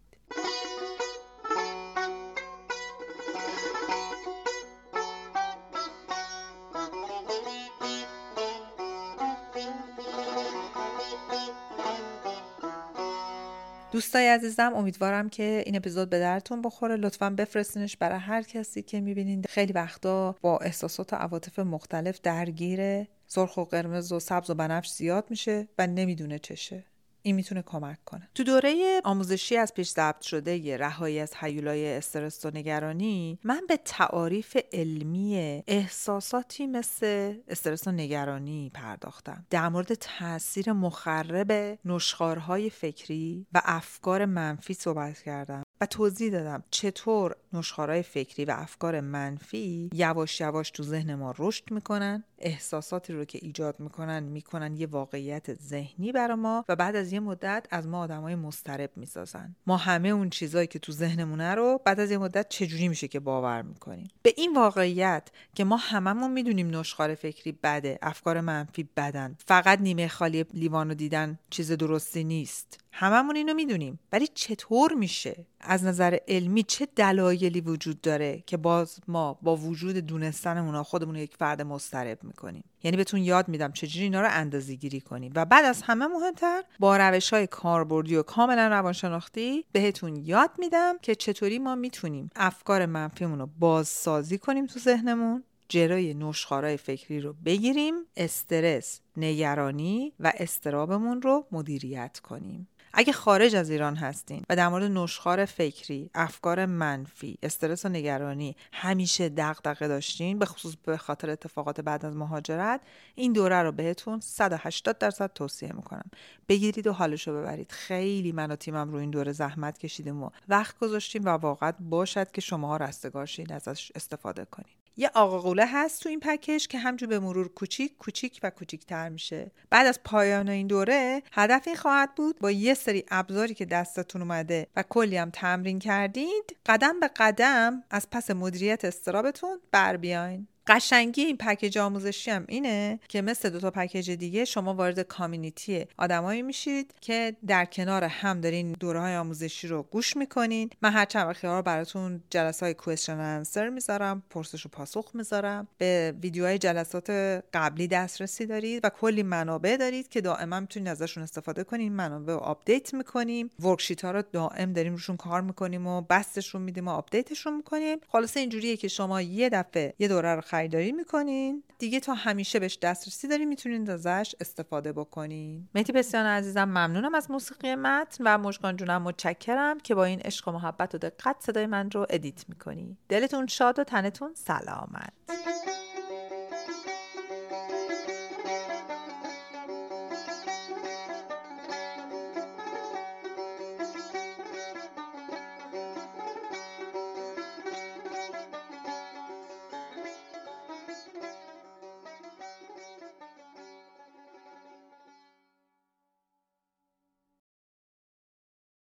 دوستای 13.93 14.29
عزیزم 14.29 14.73
امیدوارم 14.75 15.29
که 15.29 15.63
این 15.67 15.77
اپیزود 15.77 16.11
به 16.11 16.19
درتون 16.19 16.63
بخوره. 16.63 16.97
لطفا 16.97 17.31
بفرستینش 17.31 17.97
برای 17.97 18.19
هر 18.19 18.43
کسی 18.43 18.83
که 18.83 19.01
می‌بینید 19.01 19.47
خیلی 19.47 19.73
وقتا 19.73 20.37
با 20.41 20.59
احساسات 20.59 21.13
و 21.13 21.17
عواطف 21.17 21.59
مختلف 21.59 22.21
درگیره. 22.23 23.09
سرخ 23.31 23.57
و 23.57 23.65
قرمز 23.65 24.13
و 24.13 24.21
سبز 24.21 24.51
و 24.51 24.55
بنفش 24.55 24.91
زیاد 24.91 25.27
میشه 25.31 25.69
و 25.79 25.87
نمی‌دونه 25.87 26.39
چشه 26.39 26.85
این 27.23 27.37
می‌تونه 27.37 27.63
کمک 27.63 28.05
کنه. 28.05 28.29
تو 28.35 28.45
دوره 28.45 29.01
آموزشی 29.05 29.57
از 29.57 29.75
پیش 29.75 29.89
ضبط 29.89 30.21
شده 30.21 30.77
رهایی 30.77 31.19
از 31.19 31.35
حیولای 31.35 31.97
استرس 31.97 32.45
و 32.45 32.51
نگرانی 32.51 33.39
من 33.45 33.61
به 33.69 33.77
تعاریف 33.77 34.57
علمی 34.73 35.63
احساساتی 35.67 36.67
مثل 36.67 37.35
استرس 37.49 37.87
و 37.87 37.93
نگرانی 37.93 38.71
پرداختم. 38.75 39.47
در 39.51 39.69
مورد 39.69 39.95
تاثیر 39.95 40.73
مخرب 40.73 41.79
نشخارهای 41.85 42.71
فکری 42.71 43.47
و 43.53 43.63
افکار 43.65 44.25
منفی 44.25 44.75
صحبت 44.75 45.23
کردم. 45.23 45.63
و 45.81 45.87
توضیح 45.87 46.33
دادم 46.33 46.65
چطور 46.71 47.37
نشخارهای 47.53 48.03
فکری 48.03 48.45
و 48.45 48.55
افکار 48.57 49.01
منفی 49.01 49.91
یواش 49.93 50.41
یواش 50.41 50.71
تو 50.71 50.83
ذهن 50.83 51.15
ما 51.15 51.35
رشد 51.39 51.71
می‌کنن 51.71 52.25
احساساتی 52.39 53.13
رو 53.13 53.25
که 53.25 53.39
ایجاد 53.43 53.81
می‌کنن 53.81 54.23
می‌کنن 54.23 54.77
یه 54.77 54.87
واقعیت 54.87 55.61
ذهنی 55.63 56.13
برا 56.13 56.37
ما 56.37 56.65
و 56.69 56.77
بعد 56.77 56.97
از 56.97 57.13
یه 57.13 57.21
مدت 57.21 57.67
از 57.71 57.87
ما 57.87 58.01
آدمای 58.01 58.35
مسترب 58.35 58.91
می‌سازن. 58.97 59.57
ما 59.67 59.77
همه 59.77 60.09
اون 60.09 60.31
چیزایی 60.31 60.67
که 60.67 60.79
تو 60.79 60.93
ذهنمونه 60.93 61.55
رو 61.55 61.81
بعد 61.85 62.01
از 62.01 62.11
یه 62.11 62.19
مدت 62.19 62.49
چجوری 62.49 62.89
میشه 62.89 63.09
که 63.09 63.21
باور 63.21 63.63
می‌کنیم؟ 63.63 64.09
به 64.23 64.35
این 64.37 64.55
واقعیت 64.57 65.29
که 65.55 65.65
ما 65.65 65.77
هممون 65.77 66.31
می‌دونیم 66.31 66.77
نشخار 66.77 67.15
فکری 67.15 67.59
بده 67.63 67.99
افکار 68.03 68.41
منفی 68.41 68.89
بدن 68.97 69.37
فقط 69.47 69.81
نیمه 69.81 70.09
خالی 70.09 70.45
لیوانو 70.55 70.95
دیدن 70.95 71.39
چیز 71.51 71.73
درستی 71.73 72.25
نیست. 72.25 72.79
هممون 73.01 73.37
اینو 73.37 73.55
می‌دونیم. 73.55 73.99
ولی 74.13 74.27
چطور 74.35 74.93
میشه؟ 74.93 75.47
از 75.61 75.85
نظر 75.85 76.19
علمی 76.29 76.63
چه 76.63 76.89
دلایلی 76.97 77.61
وجود 77.61 78.01
داره 78.01 78.43
که 78.47 78.57
باز 78.57 79.01
ما 79.09 79.39
با 79.43 79.57
وجود 79.57 79.97
دونستنمون 79.97 80.83
خودمون 80.83 81.17
یک 81.17 81.37
فرد 81.37 81.63
مسترب 81.63 82.25
می‌کنیم؟ 82.25 82.65
یعنی 82.83 82.97
بهتون 82.97 83.21
یاد 83.21 83.49
میدم 83.49 83.73
چجوری 83.73 84.05
اینا 84.05 84.21
رو 84.21 84.29
اندازه 84.31 84.75
گیری 84.75 85.01
کنیم. 85.01 85.33
و 85.35 85.45
بعد 85.45 85.65
از 85.65 85.83
همه 85.83 86.07
مهمتر 86.07 86.63
با 86.79 86.97
روش 86.97 87.33
های 87.33 87.47
کاربردی 87.47 88.17
و 88.17 88.23
کاملا 88.23 88.69
روانشناختی 88.69 89.65
بهتون 89.73 90.17
یاد 90.17 90.51
میدم 90.59 90.99
که 91.03 91.15
چطوری 91.15 91.59
ما 91.59 91.75
می‌تونیم 91.75 92.31
افکار 92.37 92.87
منفیمون 92.87 93.39
رو 93.39 93.49
بازسازی 93.59 94.39
کنیم 94.39 94.67
تو 94.67 94.79
ذهنمون 94.79 95.45
جلوی 95.69 96.15
نشخارای 96.15 96.77
فکری 96.77 97.21
رو 97.21 97.35
بگیریم 97.45 97.95
استرس 98.17 99.01
نگرانی 99.17 100.13
و 100.21 100.33
استرابمون 100.37 101.23
رو 101.23 101.47
مدیریت 101.53 102.19
کنیم. 102.19 102.69
اگه 102.93 103.13
خارج 103.13 103.55
از 103.55 103.71
ایران 103.71 103.97
هستین 103.97 104.43
و 104.49 104.57
در 104.57 104.69
مورد 104.69 104.91
نشخار 104.91 105.45
فکری 105.45 106.11
افکار 106.15 106.67
منفی 106.67 107.39
استرس 107.43 107.85
و 107.85 107.89
نگرانی 107.89 108.57
همیشه 108.73 109.29
دغدغه 109.29 109.89
داشتین 109.89 110.39
به 110.39 110.47
خصوص 110.47 110.75
به 110.77 110.97
خاطر 110.97 111.31
اتفاقات 111.31 111.81
بعد 111.81 112.07
از 112.07 112.17
مهاجرت 112.17 112.81
این 113.15 113.33
دوره 113.33 113.63
رو 113.63 113.73
بهتون 113.73 114.21
180 114.21 114.99
درصد 114.99 115.33
توصیه 115.33 115.73
می‌کنم. 115.73 116.11
بگیرید 116.49 116.87
و 116.87 116.93
حالش 116.93 117.29
رو 117.29 117.41
ببرید. 117.41 117.73
خیلی 117.73 118.33
من 118.33 118.51
و 118.51 118.57
تیمم 118.57 118.91
رو 118.91 118.99
این 118.99 119.11
دوره 119.11 119.33
زحمت 119.33 119.79
کشیدیم 119.79 120.23
و 120.23 120.31
وقت 120.49 120.79
گذاشتیم 120.79 121.25
و 121.25 121.29
واقعا 121.29 121.73
باشد 121.81 122.31
که 122.31 122.41
شما 122.41 122.77
رستگارشین 122.77 123.53
ازش 123.53 123.93
استفاده 123.95 124.45
کنید 124.45 124.88
یه 125.01 125.11
آقاقوله 125.15 125.67
هست 125.67 126.03
تو 126.03 126.09
این 126.09 126.21
پکیج 126.21 126.67
که 126.67 126.79
همجور 126.79 127.09
به 127.09 127.19
مرور 127.19 127.49
کوچیک 127.49 127.97
کوچیک 127.97 128.41
و 128.43 128.51
کوچیکتر 128.51 129.09
میشه. 129.09 129.51
بعد 129.71 129.87
از 129.87 130.01
پایان 130.05 130.49
این 130.49 130.67
دوره 130.67 131.23
هدف 131.33 131.63
این 131.67 131.77
خواهد 131.77 132.15
بود 132.15 132.39
با 132.39 132.51
یه 132.51 132.75
سری 132.75 133.05
ابزاری 133.11 133.55
که 133.55 133.65
دستتون 133.65 134.23
اومده 134.23 134.67
و 134.77 134.85
کلی 134.89 135.17
هم 135.17 135.31
تمرین 135.31 135.79
کردید 135.79 136.57
قدم 136.67 137.01
به 137.01 137.11
قدم 137.17 137.83
از 137.91 138.11
پس 138.11 138.31
مدیریت 138.31 138.85
اضطرابتون 138.85 139.61
بر 139.73 139.97
بیاین. 139.97 140.49
قشنگی 140.69 141.23
این 141.23 141.37
پکیج 141.37 141.79
آموزشی 141.79 142.31
هم 142.31 142.45
اینه 142.49 143.01
که 143.09 143.23
مثل 143.23 143.51
دو 143.51 143.61
تا 143.61 143.71
پکیج 143.71 144.11
دیگه 144.11 144.45
شما 144.45 144.75
وارد 144.75 145.01
community 145.01 145.85
آدمایی 145.99 146.43
میشید 146.43 146.95
که 147.01 147.37
در 147.47 147.65
کنار 147.65 148.05
هم 148.05 148.41
دارین 148.41 148.73
دوره 148.73 149.01
های 149.01 149.17
آموزشی 149.17 149.69
رو 149.69 149.83
گوش 149.83 150.17
می‌کنین. 150.17 150.71
من 150.83 150.93
هر 150.93 151.05
چند 151.05 151.27
وقتی 151.27 151.63
براتون 151.63 152.23
جلسه 152.31 152.67
های 152.67 152.75
question 152.75 153.21
answer 153.21 153.69
می‌ذارم 153.69 154.23
پرسش 154.31 154.67
و 154.67 154.69
پاسخ 154.69 155.11
می‌ذارم. 155.15 155.69
به 155.79 156.15
ویدیوهای 156.23 156.59
جلسات 156.59 157.11
قبلی 157.55 157.89
دسترسی 157.89 158.47
دارید 158.47 158.81
و 158.85 158.89
کلی 158.89 159.23
منابع 159.23 159.77
دارید 159.77 160.09
که 160.09 160.21
دائما 160.21 160.61
می‌تونید 160.61 160.89
ازشون 160.89 161.23
استفاده 161.23 161.65
کنین 161.65 161.93
منابع 161.93 162.33
رو 162.33 162.39
آپدیت 162.39 162.95
می‌کنیم. 162.95 163.51
worksheet 163.61 164.05
ها 164.05 164.11
رو 164.11 164.23
دائم 164.33 164.73
داریم 164.73 164.93
روشون 164.93 165.17
کار 165.17 165.41
می‌کنیم 165.41 165.87
و 165.87 166.01
بسطشون 166.01 166.63
میدیم 166.63 166.89
و 166.89 166.91
آپدیتشون 166.91 167.57
می‌کنیم. 167.57 167.99
خلاصه 168.09 168.41
اینجوریه 168.41 168.77
که 168.77 168.89
شما 168.89 169.23
یه 169.23 169.49
دفعه 169.49 169.95
یه 169.99 170.09
دوره 170.09 170.35
رو 170.35 170.41
خریداری 170.59 170.93
می‌کنین. 170.93 171.63
دیگه 171.79 172.01
تا 172.01 172.15
همیشه 172.15 172.59
بهش 172.59 172.79
دسترسی 172.83 173.29
دارین 173.29 173.49
می‌تونین 173.49 173.91
ازش 173.91 174.35
استفاده 174.41 174.93
بکنین. 174.93 175.69
مهدی 175.75 175.93
بسیار 175.93 176.27
عزیزم 176.27 176.65
ممنونم 176.65 177.15
از 177.15 177.31
موسیقی 177.31 177.75
متن 177.75 178.25
و 178.27 178.39
مشکان 178.39 178.77
جونم 178.77 179.03
متشکرم 179.03 179.81
که 179.81 179.95
با 179.95 180.05
این 180.05 180.21
عشق 180.21 180.49
و 180.49 180.53
محبت 180.53 180.95
و 180.95 180.99
دقت 180.99 181.37
صدای 181.41 181.67
من 181.67 181.91
رو 181.91 182.07
ادیت 182.11 182.45
می‌کنی. 182.49 182.97
دلتون 183.09 183.47
شاد 183.47 183.79
و 183.79 183.85
تنتون 183.85 184.35
سلامت. 184.35 185.13